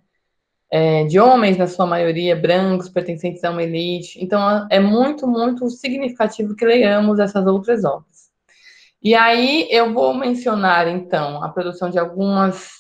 É, 0.71 1.05
de 1.05 1.19
homens, 1.19 1.57
na 1.57 1.67
sua 1.67 1.87
maioria, 1.87 2.37
brancos, 2.37 2.89
pertencentes 2.89 3.43
a 3.43 3.51
uma 3.51 3.63
elite. 3.63 4.23
Então, 4.23 4.67
é 4.71 4.79
muito, 4.79 5.27
muito 5.27 5.69
significativo 5.71 6.55
que 6.55 6.65
leiamos 6.65 7.19
essas 7.19 7.47
outras 7.47 7.85
obras. 7.85 8.29
E 9.03 9.15
aí, 9.15 9.67
eu 9.71 9.93
vou 9.95 10.13
mencionar, 10.15 10.89
então, 10.89 11.43
a 11.43 11.49
produção 11.49 11.89
de 11.89 11.99
algumas 11.99 12.79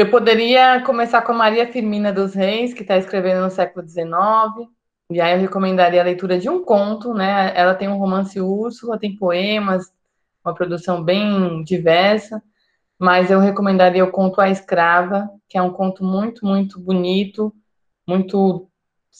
eu 0.00 0.10
poderia 0.10 0.80
começar 0.82 1.20
com 1.20 1.32
a 1.32 1.34
Maria 1.34 1.70
Firmina 1.70 2.12
dos 2.12 2.32
Reis, 2.32 2.72
que 2.72 2.80
está 2.80 2.96
escrevendo 2.96 3.42
no 3.42 3.50
século 3.50 3.86
XIX, 3.86 4.70
e 5.10 5.20
aí 5.20 5.34
eu 5.34 5.40
recomendaria 5.40 6.00
a 6.00 6.04
leitura 6.04 6.38
de 6.38 6.48
um 6.48 6.64
conto, 6.64 7.12
né? 7.12 7.52
Ela 7.54 7.74
tem 7.74 7.88
um 7.88 7.98
romance 7.98 8.40
Úrsula, 8.40 8.98
tem 8.98 9.16
poemas, 9.16 9.92
uma 10.44 10.54
produção 10.54 11.02
bem 11.02 11.62
diversa, 11.64 12.42
mas 12.98 13.30
eu 13.30 13.40
recomendaria 13.40 14.04
o 14.04 14.10
conto 14.10 14.40
A 14.40 14.50
Escrava, 14.50 15.30
que 15.48 15.56
é 15.56 15.62
um 15.62 15.72
conto 15.72 16.04
muito, 16.04 16.44
muito 16.44 16.78
bonito, 16.78 17.54
muito 18.06 18.68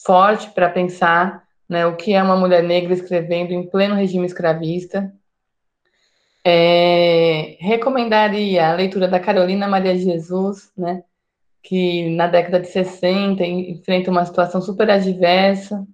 forte 0.05 0.49
para 0.51 0.69
pensar 0.69 1.43
né, 1.67 1.85
o 1.85 1.95
que 1.95 2.13
é 2.13 2.21
uma 2.21 2.35
mulher 2.35 2.63
negra 2.63 2.93
escrevendo 2.93 3.51
em 3.51 3.67
pleno 3.67 3.95
regime 3.95 4.25
escravista, 4.25 5.11
é, 6.43 7.55
recomendaria 7.59 8.67
a 8.67 8.73
leitura 8.73 9.07
da 9.07 9.19
Carolina 9.19 9.67
Maria 9.67 9.93
de 9.93 10.03
Jesus, 10.03 10.71
né, 10.77 11.03
que 11.63 12.09
na 12.15 12.27
década 12.27 12.59
de 12.59 12.67
60 12.67 13.45
enfrenta 13.45 14.11
uma 14.11 14.25
situação 14.25 14.61
super 14.61 14.89
adversa 14.89 15.87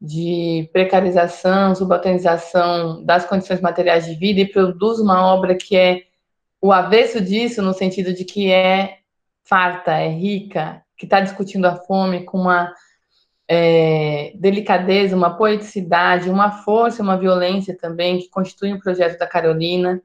de 0.00 0.68
precarização, 0.72 1.74
subalternização 1.74 3.04
das 3.04 3.26
condições 3.26 3.60
materiais 3.60 4.06
de 4.06 4.14
vida 4.14 4.40
e 4.40 4.50
produz 4.50 4.98
uma 4.98 5.26
obra 5.26 5.54
que 5.54 5.76
é 5.76 6.04
o 6.60 6.72
avesso 6.72 7.20
disso, 7.20 7.60
no 7.62 7.74
sentido 7.74 8.12
de 8.12 8.24
que 8.24 8.50
é 8.50 8.98
farta, 9.44 9.92
é 9.92 10.08
rica, 10.08 10.82
que 10.96 11.06
está 11.06 11.20
discutindo 11.20 11.66
a 11.66 11.76
fome 11.76 12.24
com 12.24 12.38
uma 12.38 12.72
é, 13.48 14.32
delicadeza, 14.36 15.16
uma 15.16 15.36
poeticidade, 15.36 16.30
uma 16.30 16.50
força, 16.62 17.02
uma 17.02 17.18
violência 17.18 17.76
também, 17.76 18.18
que 18.18 18.28
constitui 18.28 18.72
o 18.72 18.76
um 18.76 18.80
projeto 18.80 19.18
da 19.18 19.26
Carolina, 19.26 20.00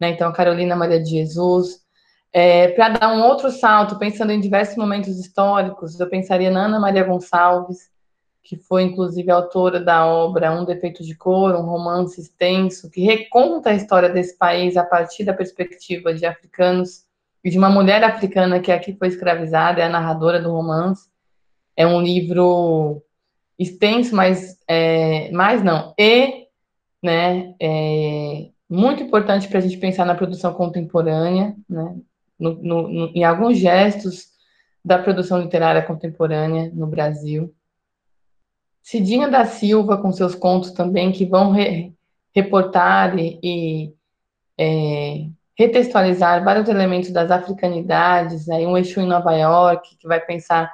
né? 0.00 0.10
Então, 0.10 0.28
a 0.28 0.32
Carolina 0.32 0.76
Maria 0.76 1.02
de 1.02 1.10
Jesus. 1.10 1.82
É, 2.32 2.68
Para 2.68 2.90
dar 2.90 3.12
um 3.14 3.22
outro 3.22 3.50
salto, 3.50 3.98
pensando 3.98 4.32
em 4.32 4.40
diversos 4.40 4.76
momentos 4.76 5.18
históricos, 5.18 5.98
eu 5.98 6.08
pensaria 6.08 6.50
na 6.50 6.66
Ana 6.66 6.80
Maria 6.80 7.04
Gonçalves, 7.04 7.90
que 8.44 8.56
foi 8.56 8.82
inclusive 8.82 9.30
autora 9.30 9.80
da 9.80 10.06
obra 10.06 10.52
Um 10.52 10.66
Defeito 10.66 11.02
de 11.02 11.14
Cor, 11.14 11.54
um 11.54 11.64
romance 11.64 12.20
extenso, 12.20 12.90
que 12.90 13.00
reconta 13.00 13.70
a 13.70 13.74
história 13.74 14.10
desse 14.10 14.36
país 14.36 14.76
a 14.76 14.84
partir 14.84 15.24
da 15.24 15.32
perspectiva 15.32 16.12
de 16.12 16.26
africanos 16.26 17.06
e 17.42 17.48
de 17.50 17.56
uma 17.56 17.70
mulher 17.70 18.04
africana 18.04 18.60
que 18.60 18.70
aqui 18.70 18.94
foi 18.94 19.08
escravizada, 19.08 19.80
é 19.80 19.84
a 19.84 19.88
narradora 19.88 20.40
do 20.40 20.52
romance. 20.52 21.08
É 21.74 21.86
um 21.86 22.02
livro 22.02 23.02
extenso, 23.58 24.14
mas 24.14 24.58
é, 24.68 25.30
mais 25.32 25.62
não. 25.62 25.94
E, 25.98 26.46
né, 27.02 27.54
é 27.58 28.48
muito 28.68 29.02
importante 29.02 29.48
para 29.48 29.58
a 29.58 29.62
gente 29.62 29.78
pensar 29.78 30.04
na 30.04 30.14
produção 30.14 30.52
contemporânea, 30.52 31.56
né, 31.68 31.96
no, 32.38 32.54
no, 32.54 32.88
no, 32.88 33.06
em 33.14 33.24
alguns 33.24 33.58
gestos 33.58 34.28
da 34.84 34.98
produção 34.98 35.40
literária 35.40 35.82
contemporânea 35.82 36.70
no 36.74 36.86
Brasil. 36.86 37.54
Cidinha 38.84 39.28
da 39.28 39.46
Silva, 39.46 39.96
com 39.96 40.12
seus 40.12 40.34
contos 40.34 40.70
também, 40.72 41.10
que 41.10 41.24
vão 41.24 41.52
re, 41.52 41.94
reportar 42.34 43.18
e, 43.18 43.40
e 43.42 43.94
é, 44.58 45.26
retextualizar 45.56 46.44
vários 46.44 46.68
elementos 46.68 47.10
das 47.10 47.30
africanidades, 47.30 48.46
aí 48.50 48.66
um 48.66 48.76
Exu 48.76 49.00
em 49.00 49.06
Nova 49.06 49.32
York, 49.32 49.96
que 49.96 50.06
vai 50.06 50.20
pensar 50.20 50.70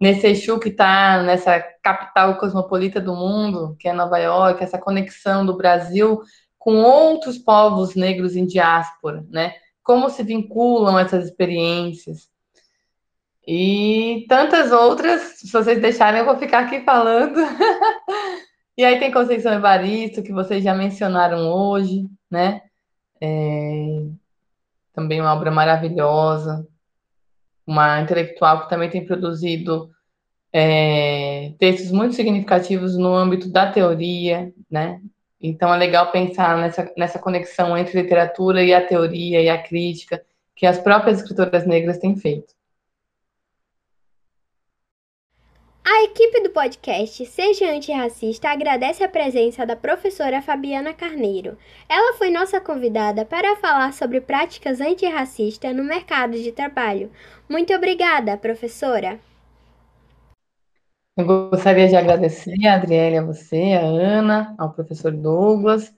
nesse 0.00 0.28
Exu 0.28 0.60
que 0.60 0.68
está 0.68 1.20
nessa 1.24 1.58
capital 1.82 2.38
cosmopolita 2.38 3.00
do 3.00 3.16
mundo, 3.16 3.74
que 3.80 3.88
é 3.88 3.92
Nova 3.92 4.18
York, 4.18 4.62
essa 4.62 4.78
conexão 4.78 5.44
do 5.44 5.56
Brasil 5.56 6.20
com 6.56 6.76
outros 6.76 7.38
povos 7.38 7.96
negros 7.96 8.36
em 8.36 8.46
diáspora, 8.46 9.26
né? 9.30 9.54
Como 9.82 10.08
se 10.10 10.22
vinculam 10.22 10.96
essas 10.96 11.24
experiências. 11.24 12.28
E 13.50 14.26
tantas 14.28 14.72
outras, 14.72 15.38
se 15.38 15.50
vocês 15.50 15.80
deixarem, 15.80 16.20
eu 16.20 16.26
vou 16.26 16.36
ficar 16.36 16.66
aqui 16.66 16.82
falando. 16.82 17.38
e 18.76 18.84
aí 18.84 18.98
tem 18.98 19.10
Conceição 19.10 19.54
Evaristo, 19.54 20.22
que 20.22 20.34
vocês 20.34 20.62
já 20.62 20.74
mencionaram 20.74 21.50
hoje, 21.50 22.06
né? 22.30 22.60
É... 23.18 24.02
Também 24.92 25.18
uma 25.18 25.32
obra 25.32 25.50
maravilhosa, 25.50 26.68
uma 27.66 28.02
intelectual 28.02 28.64
que 28.64 28.68
também 28.68 28.90
tem 28.90 29.06
produzido 29.06 29.90
é, 30.52 31.54
textos 31.58 31.90
muito 31.90 32.14
significativos 32.14 32.98
no 32.98 33.14
âmbito 33.14 33.48
da 33.50 33.72
teoria, 33.72 34.52
né? 34.70 35.00
Então 35.40 35.72
é 35.72 35.78
legal 35.78 36.12
pensar 36.12 36.58
nessa, 36.58 36.92
nessa 36.98 37.18
conexão 37.18 37.78
entre 37.78 38.02
literatura 38.02 38.62
e 38.62 38.74
a 38.74 38.86
teoria 38.86 39.40
e 39.40 39.48
a 39.48 39.62
crítica 39.62 40.22
que 40.54 40.66
as 40.66 40.78
próprias 40.78 41.20
escritoras 41.20 41.66
negras 41.66 41.96
têm 41.96 42.14
feito. 42.14 42.57
A 45.90 46.04
equipe 46.04 46.42
do 46.42 46.50
podcast 46.50 47.24
Seja 47.24 47.72
Antirracista 47.72 48.50
agradece 48.50 49.02
a 49.02 49.08
presença 49.08 49.64
da 49.64 49.74
professora 49.74 50.42
Fabiana 50.42 50.92
Carneiro. 50.92 51.56
Ela 51.88 52.12
foi 52.18 52.28
nossa 52.28 52.60
convidada 52.60 53.24
para 53.24 53.56
falar 53.56 53.94
sobre 53.94 54.20
práticas 54.20 54.82
antirracistas 54.82 55.74
no 55.74 55.82
mercado 55.82 56.36
de 56.36 56.52
trabalho. 56.52 57.10
Muito 57.48 57.72
obrigada, 57.72 58.36
professora. 58.36 59.18
Eu 61.16 61.24
gostaria 61.24 61.88
de 61.88 61.96
agradecer 61.96 62.66
a 62.66 62.74
Adriele, 62.74 63.16
a 63.16 63.24
você, 63.24 63.72
a 63.72 63.86
Ana, 63.86 64.54
ao 64.58 64.74
professor 64.74 65.10
Douglas, 65.10 65.90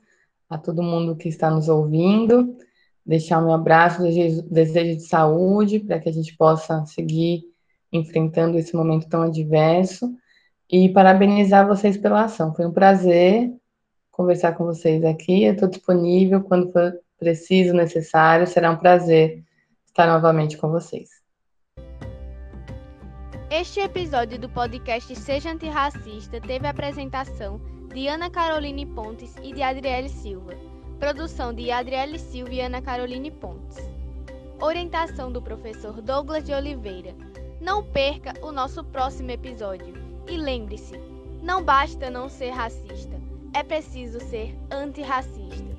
a 0.49 0.57
todo 0.57 0.84
mundo 0.84 1.16
que 1.16 1.28
está 1.28 1.51
nos 1.51 1.68
ouvindo. 1.68 2.57
Deixar 3.05 3.41
o 3.41 3.47
meu 3.47 3.55
abraço, 3.55 4.05
desejo, 4.05 4.99
de 4.99 5.01
saúde 5.01 5.80
para 5.80 5.99
que 5.99 6.09
a 6.09 6.12
gente 6.12 6.36
possa 6.36 6.86
seguir 6.86 7.49
enfrentando 7.93 8.59
esse 8.59 8.74
momento 8.74 9.09
tão 9.09 9.22
adverso 9.22 10.14
e 10.70 10.88
parabenizar 10.88 11.66
vocês 11.66 11.97
pela 11.97 12.24
ação. 12.24 12.55
Foi 12.55 12.66
um 12.66 12.72
prazer 12.72 13.53
conversar 14.11 14.53
com 14.53 14.64
vocês 14.64 15.05
aqui. 15.05 15.45
Eu 15.45 15.55
estou 15.55 15.68
disponível 15.68 16.43
quando 16.43 16.70
for 16.70 16.93
preciso, 17.18 17.74
necessário. 17.74 18.47
Será 18.47 18.70
um 18.70 18.76
prazer 18.76 19.43
estar 19.86 20.07
novamente 20.07 20.57
com 20.57 20.68
vocês. 20.68 21.09
Este 23.51 23.80
episódio 23.80 24.38
do 24.38 24.49
podcast 24.49 25.14
Seja 25.16 25.51
Antirracista 25.51 26.41
teve 26.41 26.66
a 26.66 26.70
apresentação 26.70 27.61
de 27.93 28.07
Ana 28.07 28.30
Caroline 28.30 28.86
Pontes 28.86 29.34
e 29.43 29.53
de 29.53 29.62
Adriele 29.62 30.09
Silva. 30.09 30.53
Produção 31.01 31.53
de 31.53 31.70
Adriele 31.70 32.18
Silva 32.18 32.53
e 32.53 32.61
Ana 32.61 32.80
Caroline 32.80 33.30
Pontes. 33.30 33.76
Orientação 34.61 35.32
do 35.32 35.43
professor 35.43 36.01
Douglas 36.01 36.45
de 36.45 36.53
Oliveira. 36.53 37.14
Não 37.61 37.84
perca 37.84 38.34
o 38.42 38.50
nosso 38.50 38.82
próximo 38.82 39.30
episódio. 39.30 39.94
E 40.26 40.36
lembre-se: 40.36 40.98
não 41.42 41.62
basta 41.62 42.11
não 42.11 42.28
ser 42.28 42.50
racista, 42.50 43.20
é 43.52 43.62
preciso 43.62 44.18
ser 44.20 44.56
antirracista. 44.70 45.70